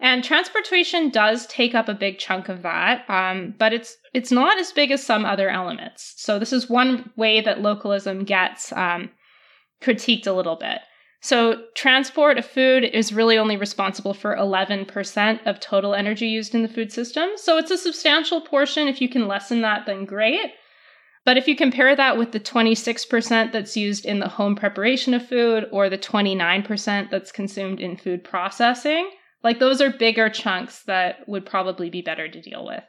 [0.00, 4.58] And transportation does take up a big chunk of that, um, but it's it's not
[4.58, 6.14] as big as some other elements.
[6.16, 9.10] So this is one way that localism gets um,
[9.82, 10.80] critiqued a little bit.
[11.20, 16.62] So, transport of food is really only responsible for 11% of total energy used in
[16.62, 17.30] the food system.
[17.34, 18.86] So, it's a substantial portion.
[18.86, 20.52] If you can lessen that, then great.
[21.24, 25.26] But if you compare that with the 26% that's used in the home preparation of
[25.26, 29.10] food or the 29% that's consumed in food processing,
[29.42, 32.82] like those are bigger chunks that would probably be better to deal with.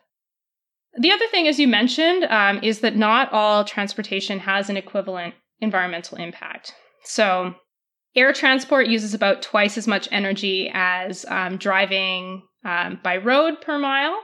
[0.98, 5.36] The other thing, as you mentioned, um, is that not all transportation has an equivalent
[5.62, 6.74] environmental impact.
[7.04, 7.56] So,
[8.16, 13.78] Air transport uses about twice as much energy as um, driving um, by road per
[13.78, 14.20] mile.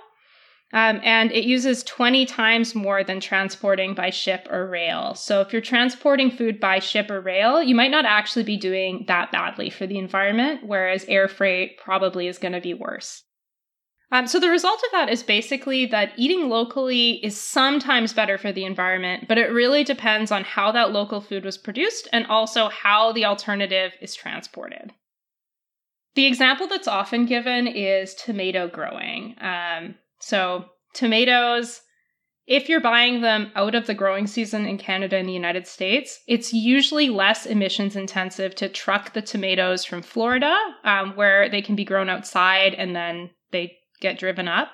[0.73, 5.13] Um, and it uses 20 times more than transporting by ship or rail.
[5.15, 9.06] So, if you're transporting food by ship or rail, you might not actually be doing
[9.08, 13.23] that badly for the environment, whereas air freight probably is going to be worse.
[14.12, 18.51] Um, so the result of that is basically that eating locally is sometimes better for
[18.51, 22.70] the environment, but it really depends on how that local food was produced and also
[22.70, 24.93] how the alternative is transported.
[26.13, 29.36] The example that's often given is tomato growing.
[29.41, 29.95] Um,
[30.26, 30.65] so
[30.95, 31.82] tomatoes,
[32.47, 36.19] if you're buying them out of the growing season in Canada and the United States,
[36.28, 41.76] it's usually less emissions intensive to truck the tomatoes from Florida, um, where they can
[41.76, 44.71] be grown outside and then they get driven up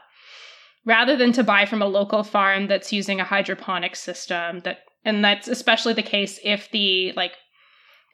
[0.86, 5.22] rather than to buy from a local farm that's using a hydroponic system that And
[5.22, 7.34] that's especially the case if the like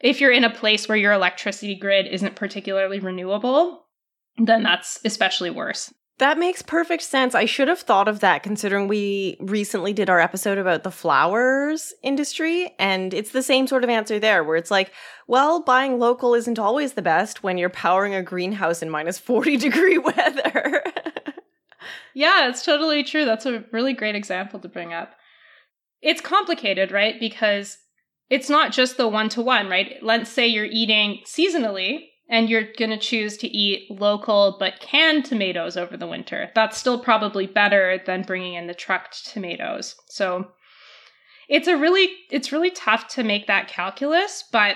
[0.01, 3.85] if you're in a place where your electricity grid isn't particularly renewable,
[4.37, 5.93] then that's especially worse.
[6.19, 7.35] That makes perfect sense.
[7.35, 11.93] I should have thought of that considering we recently did our episode about the flowers
[12.01, 12.73] industry.
[12.79, 14.91] And it's the same sort of answer there, where it's like,
[15.27, 19.57] well, buying local isn't always the best when you're powering a greenhouse in minus 40
[19.57, 20.81] degree weather.
[22.15, 23.25] yeah, it's totally true.
[23.25, 25.13] That's a really great example to bring up.
[26.01, 27.19] It's complicated, right?
[27.19, 27.77] Because
[28.31, 29.97] it's not just the one to one, right?
[30.01, 35.25] Let's say you're eating seasonally and you're going to choose to eat local but canned
[35.25, 36.49] tomatoes over the winter.
[36.55, 39.95] That's still probably better than bringing in the trucked tomatoes.
[40.09, 40.51] So
[41.47, 44.75] it's a really it's really tough to make that calculus, but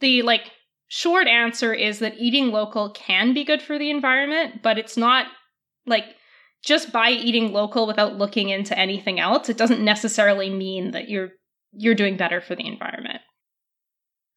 [0.00, 0.50] the like
[0.88, 5.26] short answer is that eating local can be good for the environment, but it's not
[5.86, 6.04] like
[6.62, 11.30] just by eating local without looking into anything else, it doesn't necessarily mean that you're
[11.72, 13.21] you're doing better for the environment.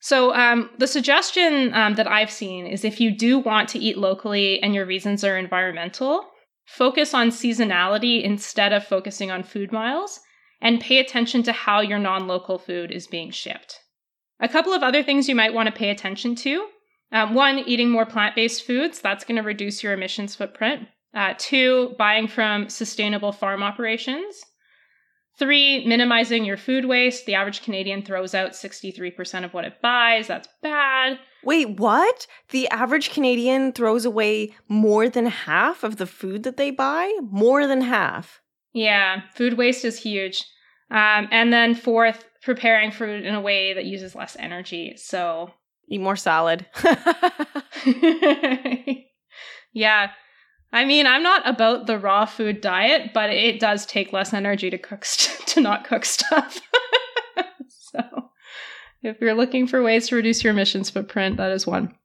[0.06, 3.98] So, um, the suggestion um, that I've seen is if you do want to eat
[3.98, 6.30] locally and your reasons are environmental,
[6.68, 10.20] focus on seasonality instead of focusing on food miles,
[10.62, 13.80] and pay attention to how your non local food is being shipped.
[14.40, 16.68] A couple of other things you might want to pay attention to
[17.12, 20.88] um, one, eating more plant based foods, that's going to reduce your emissions footprint.
[21.16, 24.36] Uh, two, buying from sustainable farm operations.
[25.38, 27.26] Three, minimizing your food waste.
[27.26, 30.28] The average Canadian throws out 63% of what it buys.
[30.28, 31.20] That's bad.
[31.44, 32.26] Wait, what?
[32.50, 37.14] The average Canadian throws away more than half of the food that they buy?
[37.22, 38.42] More than half.
[38.74, 40.46] Yeah, food waste is huge.
[40.90, 44.94] Um, and then fourth, preparing food in a way that uses less energy.
[44.98, 45.52] So
[45.90, 46.66] eat more salad.
[49.74, 50.12] yeah.
[50.76, 54.70] I mean, I'm not about the raw food diet, but it does take less energy
[54.70, 56.60] to cook st- to not cook stuff.
[57.70, 58.02] so,
[59.02, 61.96] if you're looking for ways to reduce your emissions footprint, that is one.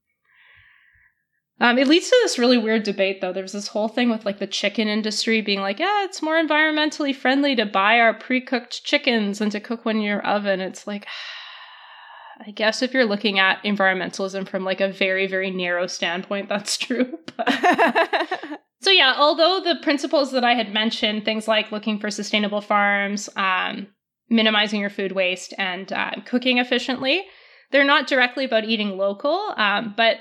[1.59, 3.33] Um, it leads to this really weird debate, though.
[3.33, 7.15] There's this whole thing with like the chicken industry being like, yeah, it's more environmentally
[7.15, 10.61] friendly to buy our pre-cooked chickens than to cook one in your oven.
[10.61, 11.09] It's like,
[12.47, 16.77] I guess if you're looking at environmentalism from like a very, very narrow standpoint, that's
[16.79, 17.19] true.
[18.81, 23.29] so yeah, although the principles that I had mentioned, things like looking for sustainable farms,
[23.37, 23.89] um,
[24.31, 27.25] minimizing your food waste, and uh, cooking efficiently,
[27.73, 30.19] they're not directly about eating local, um, but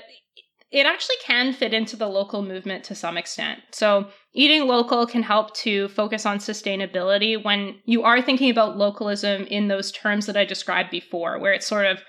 [0.70, 3.60] it actually can fit into the local movement to some extent.
[3.72, 9.44] So, eating local can help to focus on sustainability when you are thinking about localism
[9.46, 12.00] in those terms that I described before, where it's sort of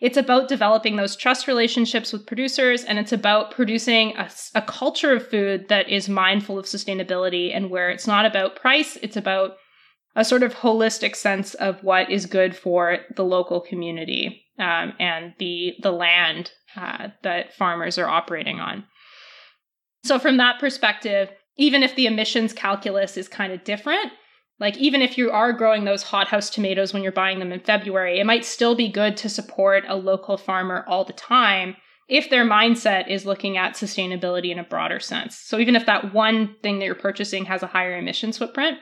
[0.00, 5.12] it's about developing those trust relationships with producers, and it's about producing a, a culture
[5.12, 9.56] of food that is mindful of sustainability and where it's not about price, it's about
[10.14, 15.34] a sort of holistic sense of what is good for the local community um, and
[15.38, 18.84] the the land uh, that farmers are operating on.
[20.04, 24.12] So, from that perspective, even if the emissions calculus is kind of different,
[24.58, 28.18] like, even if you are growing those hothouse tomatoes when you're buying them in February,
[28.18, 31.76] it might still be good to support a local farmer all the time
[32.08, 35.36] if their mindset is looking at sustainability in a broader sense.
[35.36, 38.78] So, even if that one thing that you're purchasing has a higher emissions footprint,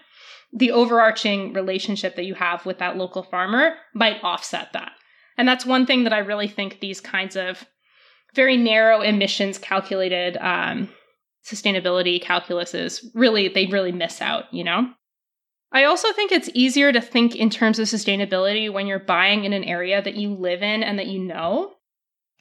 [0.52, 4.92] the overarching relationship that you have with that local farmer might offset that.
[5.36, 7.64] And that's one thing that I really think these kinds of
[8.34, 10.88] very narrow emissions calculated um,
[11.44, 14.88] sustainability calculuses really, they really miss out, you know?
[15.74, 19.52] I also think it's easier to think in terms of sustainability when you're buying in
[19.52, 21.72] an area that you live in and that you know.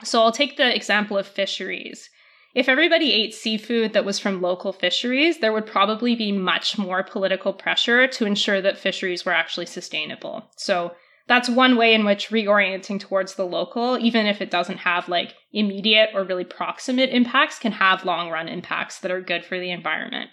[0.03, 2.11] So I'll take the example of fisheries.
[2.53, 7.01] If everybody ate seafood that was from local fisheries, there would probably be much more
[7.01, 10.51] political pressure to ensure that fisheries were actually sustainable.
[10.55, 10.93] So
[11.27, 15.33] that's one way in which reorienting towards the local, even if it doesn't have like
[15.51, 19.71] immediate or really proximate impacts, can have long run impacts that are good for the
[19.71, 20.29] environment.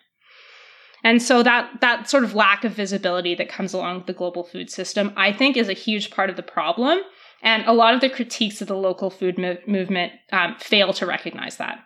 [1.03, 4.45] And so that that sort of lack of visibility that comes along with the global
[4.45, 7.01] food system, I think, is a huge part of the problem.
[7.43, 11.07] And a lot of the critiques of the local food mo- movement um, fail to
[11.07, 11.79] recognize that.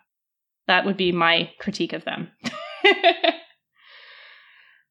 [0.67, 2.31] That would be my critique of them.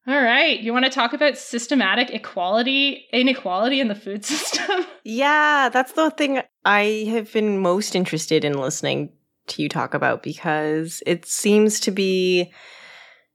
[0.05, 4.85] All right, you want to talk about systematic equality, inequality in the food system?
[5.03, 9.13] yeah, that's the thing I have been most interested in listening
[9.47, 12.51] to you talk about because it seems to be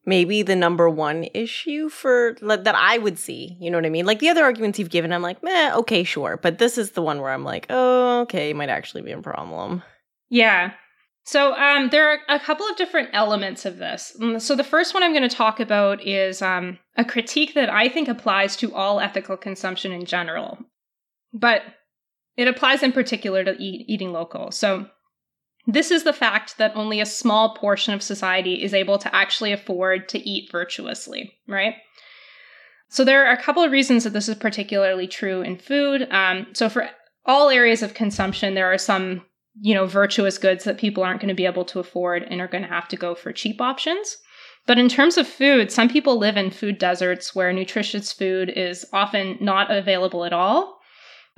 [0.09, 3.57] maybe the number one issue for that I would see.
[3.61, 4.07] You know what I mean?
[4.07, 6.39] Like the other arguments you've given, I'm like, meh, okay, sure.
[6.43, 9.83] But this is the one where I'm like, oh, okay, might actually be a problem.
[10.31, 10.73] Yeah.
[11.25, 14.17] So um, there are a couple of different elements of this.
[14.19, 17.69] Mm, so the first one I'm going to talk about is um, a critique that
[17.69, 20.59] I think applies to all ethical consumption in general,
[21.35, 21.63] but
[22.39, 24.51] it applies in particular to eat, eating local.
[24.53, 24.89] So
[25.69, 29.53] this is the fact that only a small portion of society is able to actually
[29.53, 31.75] afford to eat virtuously, right?
[32.89, 36.09] So there are a couple of reasons that this is particularly true in food.
[36.11, 36.89] Um, so for
[37.27, 39.23] all areas of consumption, there are some
[39.61, 42.49] you know, virtuous goods that people aren't going to be able to afford and are
[42.49, 44.17] going to have to go for cheap options.
[44.67, 48.87] But in terms of food, some people live in food deserts where nutritious food is
[48.93, 50.78] often not available at all,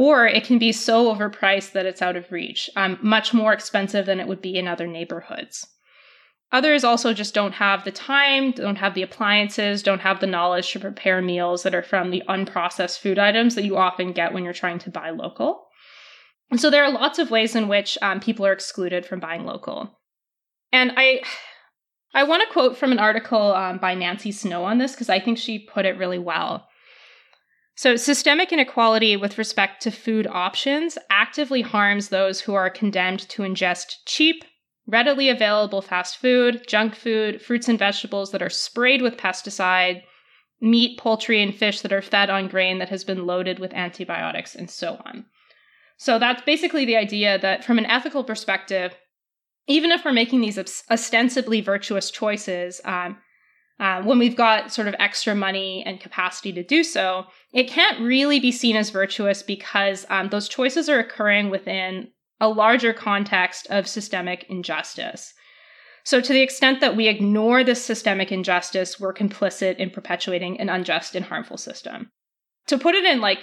[0.01, 4.07] or it can be so overpriced that it's out of reach, um, much more expensive
[4.07, 5.67] than it would be in other neighborhoods.
[6.53, 10.73] Others also just don't have the time, don't have the appliances, don't have the knowledge
[10.73, 14.43] to prepare meals that are from the unprocessed food items that you often get when
[14.43, 15.67] you're trying to buy local.
[16.51, 19.45] And so there are lots of ways in which um, people are excluded from buying
[19.45, 19.99] local.
[20.73, 21.21] And I,
[22.15, 25.21] I want to quote from an article um, by Nancy Snow on this because I
[25.21, 26.67] think she put it really well.
[27.81, 33.41] So, systemic inequality with respect to food options actively harms those who are condemned to
[33.41, 34.45] ingest cheap,
[34.87, 40.03] readily available fast food, junk food, fruits and vegetables that are sprayed with pesticide,
[40.61, 44.55] meat, poultry, and fish that are fed on grain that has been loaded with antibiotics,
[44.55, 45.25] and so on.
[45.97, 48.95] So that's basically the idea that from an ethical perspective,
[49.67, 50.59] even if we're making these
[50.91, 53.17] ostensibly virtuous choices, um,
[53.81, 57.25] uh, when we've got sort of extra money and capacity to do so,
[57.55, 62.09] it can't really be seen as virtuous because um, those choices are occurring within
[62.41, 65.33] a larger context of systemic injustice.
[66.05, 70.69] So, to the extent that we ignore this systemic injustice, we're complicit in perpetuating an
[70.69, 72.11] unjust and harmful system.
[72.67, 73.39] To put it in like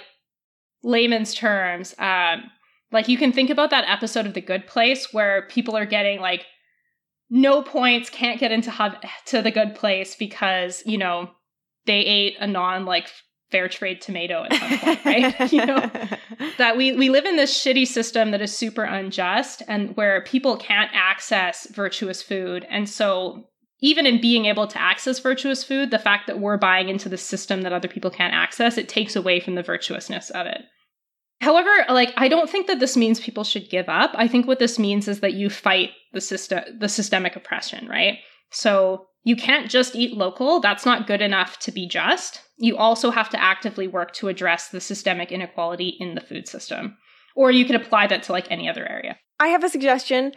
[0.84, 2.44] layman's terms, um,
[2.92, 6.20] like you can think about that episode of The Good Place where people are getting
[6.20, 6.46] like
[7.30, 11.30] no points, can't get into hub- to the good place because you know
[11.86, 13.08] they ate a non like
[13.50, 15.04] fair trade tomato at some point,
[15.40, 15.52] right?
[15.52, 15.90] you know
[16.58, 20.56] that we we live in this shitty system that is super unjust and where people
[20.56, 23.44] can't access virtuous food, and so
[23.80, 27.16] even in being able to access virtuous food, the fact that we're buying into the
[27.16, 30.62] system that other people can't access, it takes away from the virtuousness of it.
[31.40, 34.10] However, like I don't think that this means people should give up.
[34.14, 38.18] I think what this means is that you fight the system the systemic oppression, right?
[38.50, 40.60] So you can't just eat local.
[40.60, 42.40] That's not good enough to be just.
[42.56, 46.96] You also have to actively work to address the systemic inequality in the food system.
[47.36, 49.18] Or you could apply that to like any other area.
[49.38, 50.32] I have a suggestion.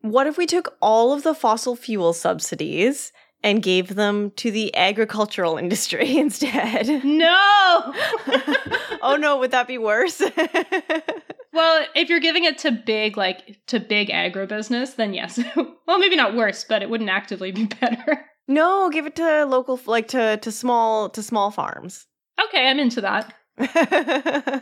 [0.00, 4.74] What if we took all of the fossil fuel subsidies and gave them to the
[4.76, 7.04] agricultural industry instead.
[7.04, 7.26] No!
[9.02, 10.22] oh no, would that be worse?
[11.52, 15.38] well, if you're giving it to big, like to big agribusiness, then yes.
[15.86, 18.26] well, maybe not worse, but it wouldn't actively be better.
[18.48, 22.06] No, give it to local, like to to small to small farms.
[22.48, 23.34] Okay, I'm into that.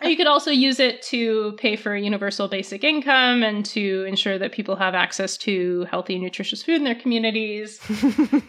[0.05, 4.51] you could also use it to pay for universal basic income and to ensure that
[4.51, 7.79] people have access to healthy, nutritious food in their communities,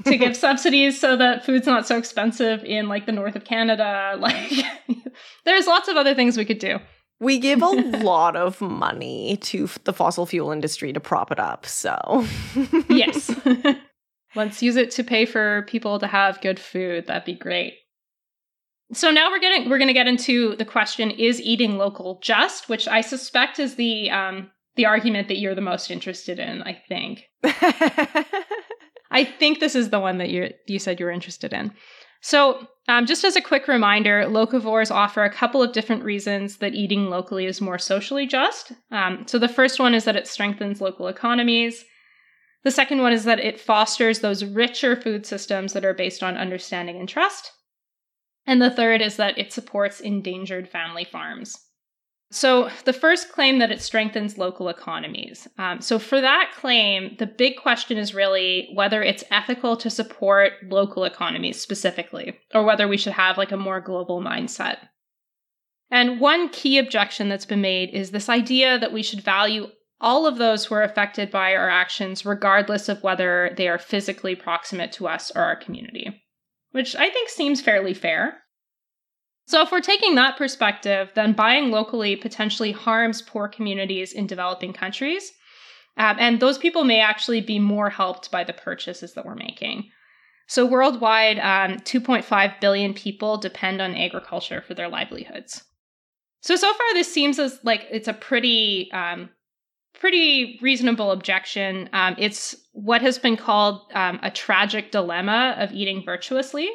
[0.04, 4.16] to give subsidies so that food's not so expensive in like the north of Canada.
[4.18, 4.52] Like,
[5.46, 6.80] there's lots of other things we could do.
[7.22, 7.69] We give a
[8.03, 12.26] lot of money to the fossil fuel industry to prop it up, so.
[12.89, 13.34] yes.
[14.36, 17.05] Let's use it to pay for people to have good food.
[17.05, 17.76] That'd be great.
[18.93, 22.67] So now we're getting we're going to get into the question: Is eating local just?
[22.69, 26.63] Which I suspect is the um, the argument that you're the most interested in.
[26.63, 27.26] I think.
[29.11, 31.72] I think this is the one that you you said you were interested in.
[32.22, 36.74] So, um, just as a quick reminder, locavores offer a couple of different reasons that
[36.74, 38.72] eating locally is more socially just.
[38.91, 41.84] Um, so, the first one is that it strengthens local economies.
[42.63, 46.38] The second one is that it fosters those richer food systems that are based on
[46.38, 47.51] understanding and trust.
[48.45, 51.55] And the third is that it supports endangered family farms.
[52.34, 55.49] So, the first claim that it strengthens local economies.
[55.57, 60.53] Um, so, for that claim, the big question is really whether it's ethical to support
[60.69, 64.77] local economies specifically, or whether we should have like a more global mindset.
[65.89, 69.67] And one key objection that's been made is this idea that we should value
[69.99, 74.36] all of those who are affected by our actions, regardless of whether they are physically
[74.36, 76.23] proximate to us or our community
[76.71, 78.41] which I think seems fairly fair.
[79.48, 84.74] So, if we're taking that perspective, then buying locally potentially harms poor communities in developing
[84.74, 85.32] countries.
[85.98, 89.89] Um, and those people may actually be more helped by the purchases that we're making.
[90.48, 95.64] So, worldwide, um, 2.5 billion people depend on agriculture for their livelihoods.
[96.42, 99.30] So, so far, this seems as like it's a pretty um,
[99.94, 101.89] pretty reasonable objection.
[101.94, 106.70] Um, it's what has been called um, a tragic dilemma of eating virtuously.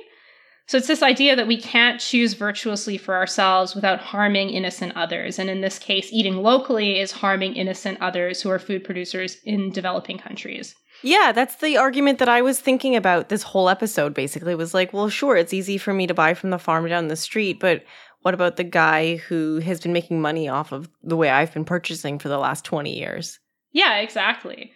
[0.69, 5.39] So it's this idea that we can't choose virtuously for ourselves without harming innocent others.
[5.39, 9.71] And in this case, eating locally is harming innocent others who are food producers in
[9.71, 10.75] developing countries.
[11.03, 14.93] Yeah, that's the argument that I was thinking about this whole episode basically was like,
[14.93, 17.85] well, sure, it's easy for me to buy from the farm down the street, but
[18.23, 21.65] what about the guy who has been making money off of the way I've been
[21.65, 23.39] purchasing for the last 20 years?
[23.73, 24.73] Yeah, exactly.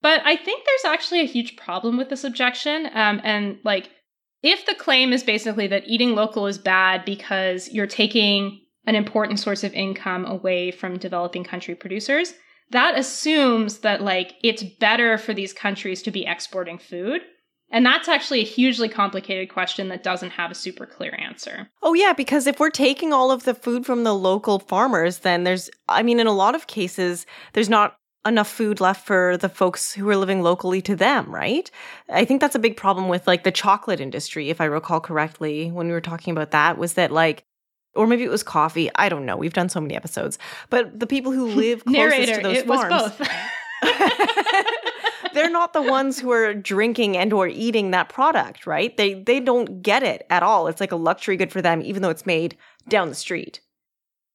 [0.00, 2.86] But I think there's actually a huge problem with this objection.
[2.92, 3.90] Um, and like,
[4.42, 9.38] if the claim is basically that eating local is bad because you're taking an important
[9.38, 12.34] source of income away from developing country producers,
[12.70, 17.22] that assumes that like it's better for these countries to be exporting food.
[17.70, 21.70] And that's actually a hugely complicated question that doesn't have a super clear answer.
[21.82, 25.44] Oh, yeah, because if we're taking all of the food from the local farmers, then
[25.44, 27.24] there's, I mean, in a lot of cases,
[27.54, 31.70] there's not enough food left for the folks who are living locally to them, right?
[32.08, 35.70] I think that's a big problem with like the chocolate industry, if I recall correctly,
[35.70, 37.44] when we were talking about that, was that like
[37.94, 38.90] or maybe it was coffee.
[38.94, 39.36] I don't know.
[39.36, 40.38] We've done so many episodes.
[40.70, 43.28] But the people who live closest Narrator, to those it farms, was both.
[45.34, 48.96] they're not the ones who are drinking and or eating that product, right?
[48.96, 50.68] They they don't get it at all.
[50.68, 52.56] It's like a luxury good for them, even though it's made
[52.88, 53.60] down the street.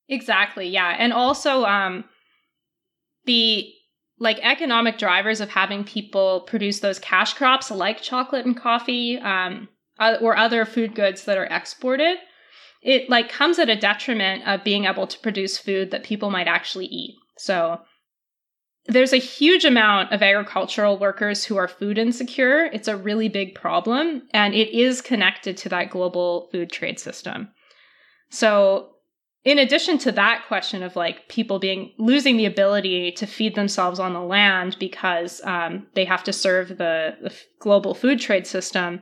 [0.10, 0.68] Exactly.
[0.68, 2.06] Yeah, and also um,
[3.26, 3.74] the
[4.20, 9.68] like economic drivers of having people produce those cash crops like chocolate and coffee um,
[10.22, 12.18] or other food goods that are exported
[12.82, 16.48] it like comes at a detriment of being able to produce food that people might
[16.48, 17.16] actually eat.
[17.38, 17.82] So
[18.86, 22.66] there's a huge amount of agricultural workers who are food insecure.
[22.66, 27.50] It's a really big problem, and it is connected to that global food trade system.
[28.30, 28.92] So,
[29.44, 34.00] in addition to that question of like people being losing the ability to feed themselves
[34.00, 39.02] on the land because um, they have to serve the, the global food trade system,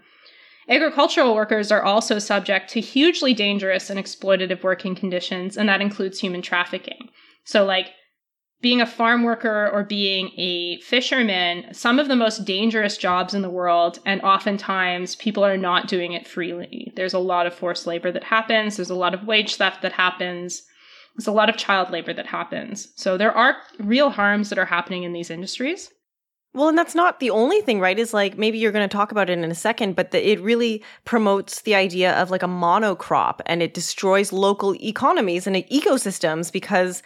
[0.68, 6.20] Agricultural workers are also subject to hugely dangerous and exploitative working conditions, and that includes
[6.20, 7.10] human trafficking.
[7.44, 7.92] So, like
[8.66, 13.44] being a farm worker or being a fisherman, some of the most dangerous jobs in
[13.44, 16.92] the world, and oftentimes people are not doing it freely.
[16.96, 19.92] There's a lot of forced labor that happens, there's a lot of wage theft that
[19.92, 20.64] happens,
[21.16, 22.88] there's a lot of child labor that happens.
[22.96, 25.92] So, there are real harms that are happening in these industries.
[26.56, 28.00] Well, and that's not the only thing, right?
[28.00, 30.42] Is like maybe you're going to talk about it in a second, but the, it
[30.42, 36.52] really promotes the idea of like a monocrop and it destroys local economies and ecosystems
[36.52, 37.04] because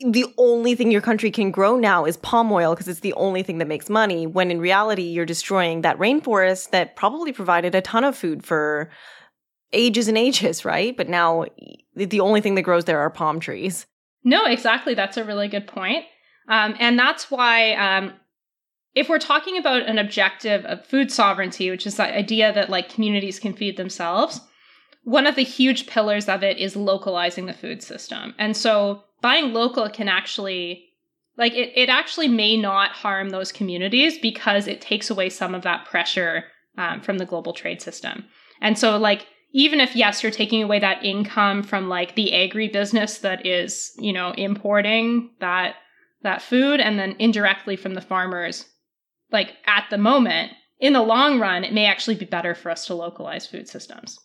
[0.00, 3.42] the only thing your country can grow now is palm oil because it's the only
[3.42, 4.26] thing that makes money.
[4.26, 8.90] When in reality, you're destroying that rainforest that probably provided a ton of food for
[9.72, 10.96] ages and ages, right?
[10.96, 11.44] But now
[11.94, 13.86] the only thing that grows there are palm trees.
[14.24, 14.94] No, exactly.
[14.94, 16.04] That's a really good point.
[16.48, 18.12] Um, and that's why um,
[18.94, 22.88] if we're talking about an objective of food sovereignty, which is the idea that like
[22.88, 24.40] communities can feed themselves,
[25.04, 28.34] one of the huge pillars of it is localizing the food system.
[28.38, 30.86] And so buying local can actually
[31.36, 35.62] like it, it actually may not harm those communities because it takes away some of
[35.62, 36.44] that pressure
[36.76, 38.24] um, from the global trade system.
[38.60, 42.68] And so like even if yes you're taking away that income from like the agri
[42.68, 45.76] business that is you know importing that
[46.22, 48.66] that food and then indirectly from the farmers
[49.32, 52.86] like at the moment, in the long run, it may actually be better for us
[52.86, 54.18] to localize food systems.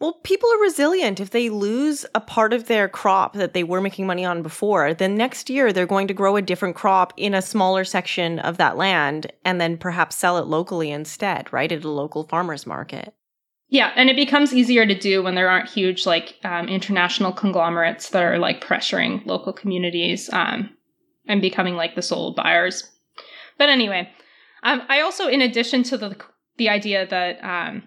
[0.00, 1.20] Well, people are resilient.
[1.20, 4.94] If they lose a part of their crop that they were making money on before,
[4.94, 8.56] then next year they're going to grow a different crop in a smaller section of
[8.56, 11.70] that land and then perhaps sell it locally instead, right?
[11.70, 13.12] At a local farmer's market.
[13.68, 18.08] Yeah, and it becomes easier to do when there aren't huge, like, um, international conglomerates
[18.08, 20.70] that are, like, pressuring local communities um,
[21.28, 22.90] and becoming, like, the sole buyers.
[23.58, 24.10] But anyway,
[24.64, 26.16] um, I also, in addition to the
[26.56, 27.84] the idea that um,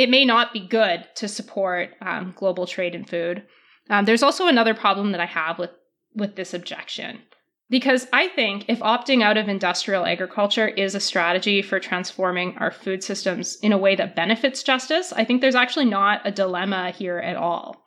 [0.00, 3.42] it may not be good to support um, global trade in food,
[3.90, 5.70] um, there's also another problem that I have with
[6.14, 7.20] with this objection.
[7.68, 12.72] Because I think if opting out of industrial agriculture is a strategy for transforming our
[12.72, 16.90] food systems in a way that benefits justice, I think there's actually not a dilemma
[16.90, 17.84] here at all.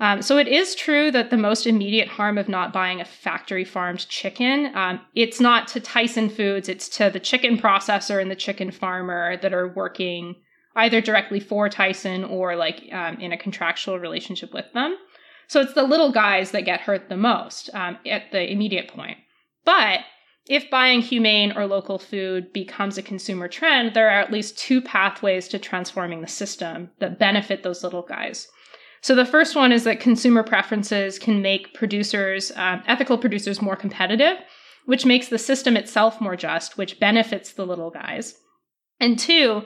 [0.00, 3.64] Um, so it is true that the most immediate harm of not buying a factory
[3.64, 8.36] farmed chicken, um, it's not to Tyson Foods, it's to the chicken processor and the
[8.36, 10.34] chicken farmer that are working
[10.76, 14.96] either directly for Tyson or like um, in a contractual relationship with them.
[15.48, 19.18] So it's the little guys that get hurt the most um, at the immediate point.
[19.64, 20.00] But
[20.48, 24.80] if buying humane or local food becomes a consumer trend, there are at least two
[24.80, 28.48] pathways to transforming the system that benefit those little guys.
[29.00, 33.76] So the first one is that consumer preferences can make producers, um, ethical producers, more
[33.76, 34.36] competitive,
[34.84, 38.34] which makes the system itself more just, which benefits the little guys.
[39.00, 39.62] And two,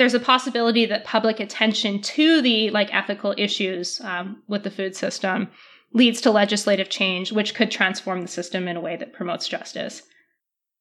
[0.00, 4.96] there's a possibility that public attention to the like ethical issues um, with the food
[4.96, 5.46] system
[5.92, 10.00] leads to legislative change, which could transform the system in a way that promotes justice.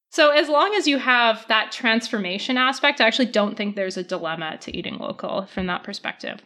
[0.09, 4.03] So, as long as you have that transformation aspect, I actually don't think there's a
[4.03, 6.39] dilemma to eating local from that perspective.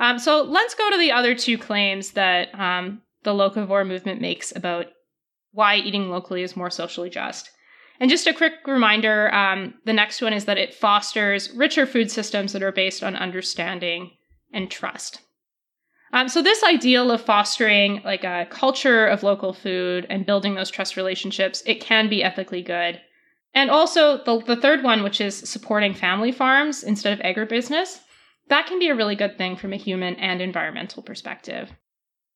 [0.00, 4.52] Um, so, let's go to the other two claims that um, the locavore movement makes
[4.56, 4.86] about
[5.52, 7.52] why eating locally is more socially just.
[8.02, 12.10] And just a quick reminder um, the next one is that it fosters richer food
[12.10, 14.10] systems that are based on understanding
[14.52, 15.20] and trust.
[16.12, 20.68] Um, so this ideal of fostering like a culture of local food and building those
[20.68, 23.00] trust relationships, it can be ethically good.
[23.54, 28.00] And also the, the third one, which is supporting family farms instead of agribusiness,
[28.48, 31.70] that can be a really good thing from a human and environmental perspective.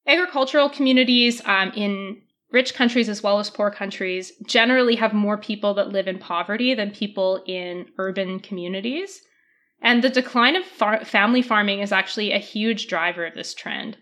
[0.07, 2.23] Agricultural communities um, in
[2.57, 6.73] rich countries as well as poor countries generally have more people that live in poverty
[6.73, 9.21] than people in urban communities.
[9.83, 13.99] And the decline of far- family farming is actually a huge driver of this trend.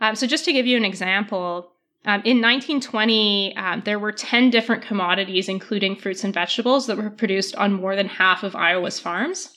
[0.00, 1.72] Um, so, just to give you an example,
[2.04, 7.10] um, in 1920, um, there were 10 different commodities, including fruits and vegetables, that were
[7.10, 9.50] produced on more than half of Iowa's farms.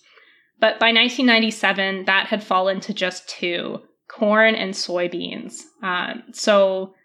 [0.59, 5.61] But by 1997, that had fallen to just two corn and soybeans.
[5.83, 6.95] Um, so,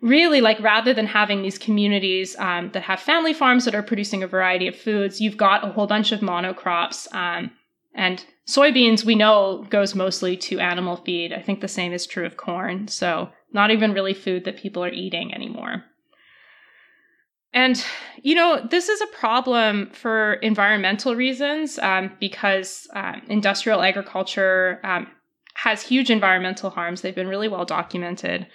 [0.00, 4.22] really, like rather than having these communities um, that have family farms that are producing
[4.22, 7.50] a variety of foods, you've got a whole bunch of monocrops um,
[7.94, 11.32] and soybeans, we know, goes mostly to animal feed.
[11.32, 12.88] I think the same is true of corn.
[12.88, 15.84] So, not even really food that people are eating anymore.
[17.54, 17.82] And,
[18.22, 25.08] you know, this is a problem for environmental reasons um, because um, industrial agriculture um,
[25.54, 27.00] has huge environmental harms.
[27.00, 28.46] They've been really well documented.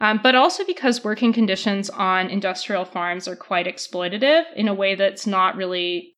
[0.00, 4.94] Um, but also because working conditions on industrial farms are quite exploitative in a way
[4.94, 6.14] that's not really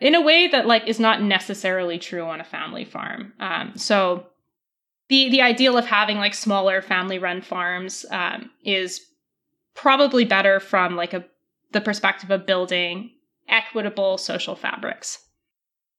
[0.00, 3.32] in a way that like is not necessarily true on a family farm.
[3.40, 4.26] Um, so
[5.08, 9.00] the the ideal of having like smaller family run farms um, is
[9.74, 11.24] probably better from like a
[11.72, 13.10] the perspective of building
[13.48, 15.18] equitable social fabrics.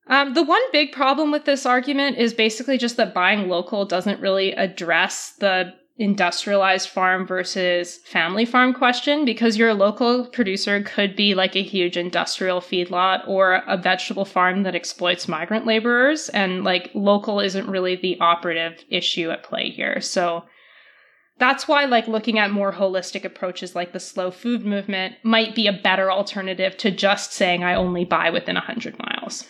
[0.08, 4.22] Um, the one big problem with this argument is basically just that buying local doesn't
[4.22, 11.34] really address the industrialized farm versus family farm question because your local producer could be
[11.34, 16.92] like a huge industrial feedlot or a vegetable farm that exploits migrant laborers and like
[16.94, 20.02] local isn't really the operative issue at play here.
[20.02, 20.44] So
[21.38, 25.68] that's why like looking at more holistic approaches like the slow food movement might be
[25.68, 29.46] a better alternative to just saying i only buy within 100 miles.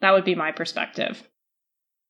[0.00, 1.24] That would be my perspective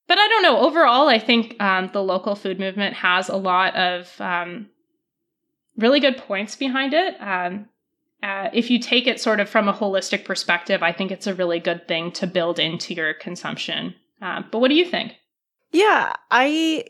[0.08, 0.58] but I don't know.
[0.60, 4.68] Overall, I think um, the local food movement has a lot of um,
[5.76, 7.14] really good points behind it.
[7.20, 7.68] Um,
[8.22, 11.34] uh, if you take it sort of from a holistic perspective, I think it's a
[11.34, 13.94] really good thing to build into your consumption.
[14.20, 15.12] Uh, but what do you think?
[15.70, 16.86] Yeah, I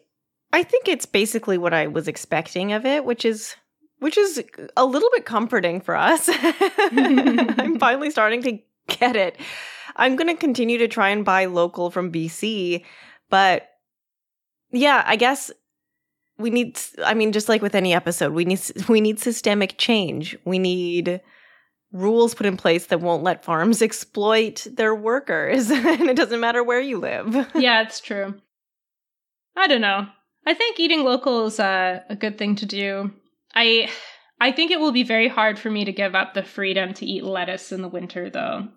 [0.52, 3.56] I think it's basically what I was expecting of it, which is
[3.98, 4.42] which is
[4.76, 6.30] a little bit comforting for us.
[6.32, 9.36] I'm finally starting to get it.
[9.96, 12.84] I'm going to continue to try and buy local from BC
[13.30, 13.68] but
[14.70, 15.50] yeah, I guess
[16.38, 20.36] we need I mean just like with any episode, we need we need systemic change.
[20.44, 21.20] We need
[21.92, 26.62] rules put in place that won't let farms exploit their workers and it doesn't matter
[26.62, 27.34] where you live.
[27.54, 28.34] yeah, it's true.
[29.56, 30.06] I don't know.
[30.46, 33.10] I think eating local is uh, a good thing to do.
[33.54, 33.90] I
[34.40, 37.06] I think it will be very hard for me to give up the freedom to
[37.06, 38.68] eat lettuce in the winter though.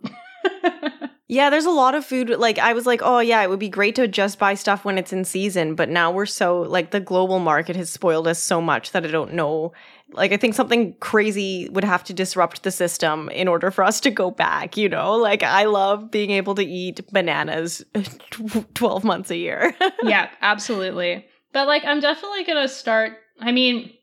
[1.31, 2.27] Yeah, there's a lot of food.
[2.27, 4.97] Like, I was like, oh, yeah, it would be great to just buy stuff when
[4.97, 5.75] it's in season.
[5.75, 9.11] But now we're so, like, the global market has spoiled us so much that I
[9.11, 9.71] don't know.
[10.11, 14.01] Like, I think something crazy would have to disrupt the system in order for us
[14.01, 15.15] to go back, you know?
[15.15, 17.81] Like, I love being able to eat bananas
[18.73, 19.73] 12 months a year.
[20.03, 21.25] yeah, absolutely.
[21.53, 23.13] But, like, I'm definitely going to start.
[23.39, 23.93] I mean,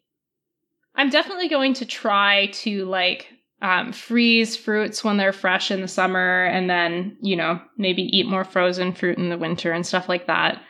[0.95, 3.27] I'm definitely going to try to, like,
[3.61, 8.27] um, freeze fruits when they're fresh in the summer and then, you know, maybe eat
[8.27, 10.63] more frozen fruit in the winter and stuff like that.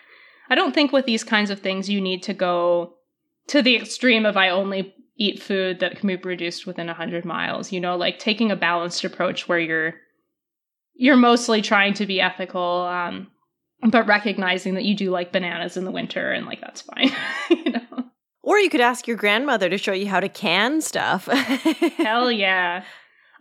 [0.48, 2.94] I don't think with these kinds of things you need to go
[3.48, 7.72] to the extreme of I only eat food that can be produced within 100 miles,
[7.72, 9.94] you know, like taking a balanced approach where you're
[10.94, 13.28] you're mostly trying to be ethical um,
[13.82, 17.10] but recognizing that you do like bananas in the winter and like that's fine,
[17.50, 17.80] you know.
[18.48, 21.26] Or you could ask your grandmother to show you how to can stuff.
[21.98, 22.82] Hell yeah.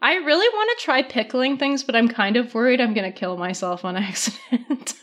[0.01, 3.18] I really want to try pickling things, but I'm kind of worried I'm going to
[3.18, 4.95] kill myself on accident.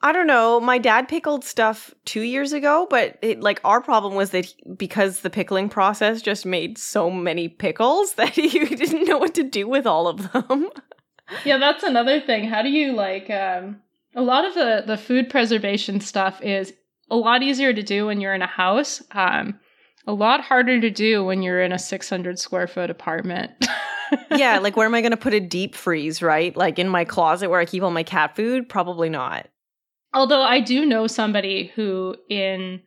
[0.00, 0.60] I don't know.
[0.60, 4.54] My dad pickled stuff two years ago, but it, like our problem was that he,
[4.78, 9.42] because the pickling process just made so many pickles that you didn't know what to
[9.42, 10.70] do with all of them.
[11.44, 12.48] yeah, that's another thing.
[12.48, 13.28] How do you like?
[13.28, 13.82] Um,
[14.14, 16.72] a lot of the the food preservation stuff is
[17.10, 19.02] a lot easier to do when you're in a house.
[19.12, 19.58] Um,
[20.06, 23.50] a lot harder to do when you're in a 600 square foot apartment.
[24.36, 26.56] yeah, like where am I going to put a deep freeze, right?
[26.56, 28.68] Like in my closet where I keep all my cat food?
[28.68, 29.48] Probably not.
[30.14, 32.80] Although I do know somebody who in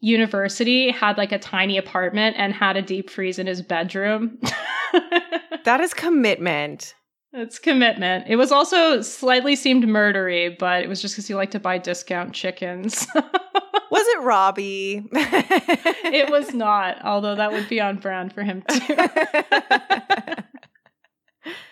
[0.00, 4.38] university had like a tiny apartment and had a deep freeze in his bedroom.
[5.64, 6.94] that is commitment.
[7.32, 8.26] It's commitment.
[8.28, 11.78] It was also slightly seemed murdery, but it was just because he liked to buy
[11.78, 13.06] discount chickens.
[13.14, 15.08] was it Robbie?
[15.12, 18.96] it was not, although that would be on brand for him too.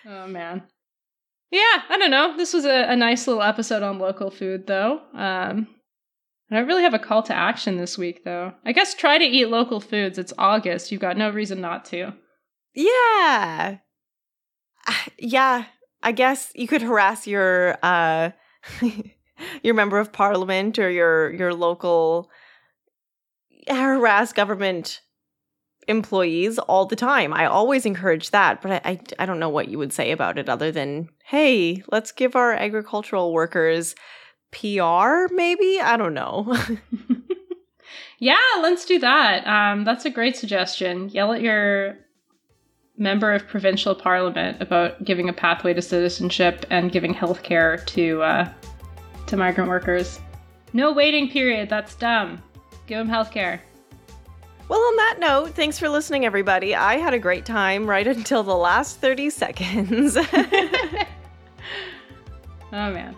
[0.07, 0.63] oh man.
[1.51, 2.37] Yeah, I don't know.
[2.37, 5.01] This was a, a nice little episode on local food, though.
[5.13, 5.67] Um,
[6.51, 8.53] I don't really have a call to action this week, though.
[8.65, 10.17] I guess try to eat local foods.
[10.17, 10.91] It's August.
[10.91, 12.13] You've got no reason not to.
[12.75, 13.77] Yeah.
[15.17, 15.65] Yeah.
[16.01, 18.31] I guess you could harass your uh
[19.63, 22.29] your member of parliament or your your local
[23.67, 25.01] harass government
[25.89, 27.33] employees all the time.
[27.33, 30.37] I always encourage that, but I, I, I don't know what you would say about
[30.37, 33.95] it other than, hey, let's give our agricultural workers
[34.51, 35.79] PR, maybe?
[35.81, 36.55] I don't know.
[38.19, 39.47] yeah, let's do that.
[39.47, 41.09] Um, that's a great suggestion.
[41.09, 41.97] Yell at your
[42.99, 48.21] member of provincial parliament about giving a pathway to citizenship and giving health care to
[48.21, 48.47] uh,
[49.25, 50.19] to migrant workers.
[50.73, 51.69] No waiting period.
[51.69, 52.43] That's dumb.
[52.85, 53.61] Give them health care.
[54.67, 56.75] Well, on that note, thanks for listening, everybody.
[56.75, 60.15] I had a great time right until the last 30 seconds.
[60.31, 61.05] oh,
[62.71, 63.15] man.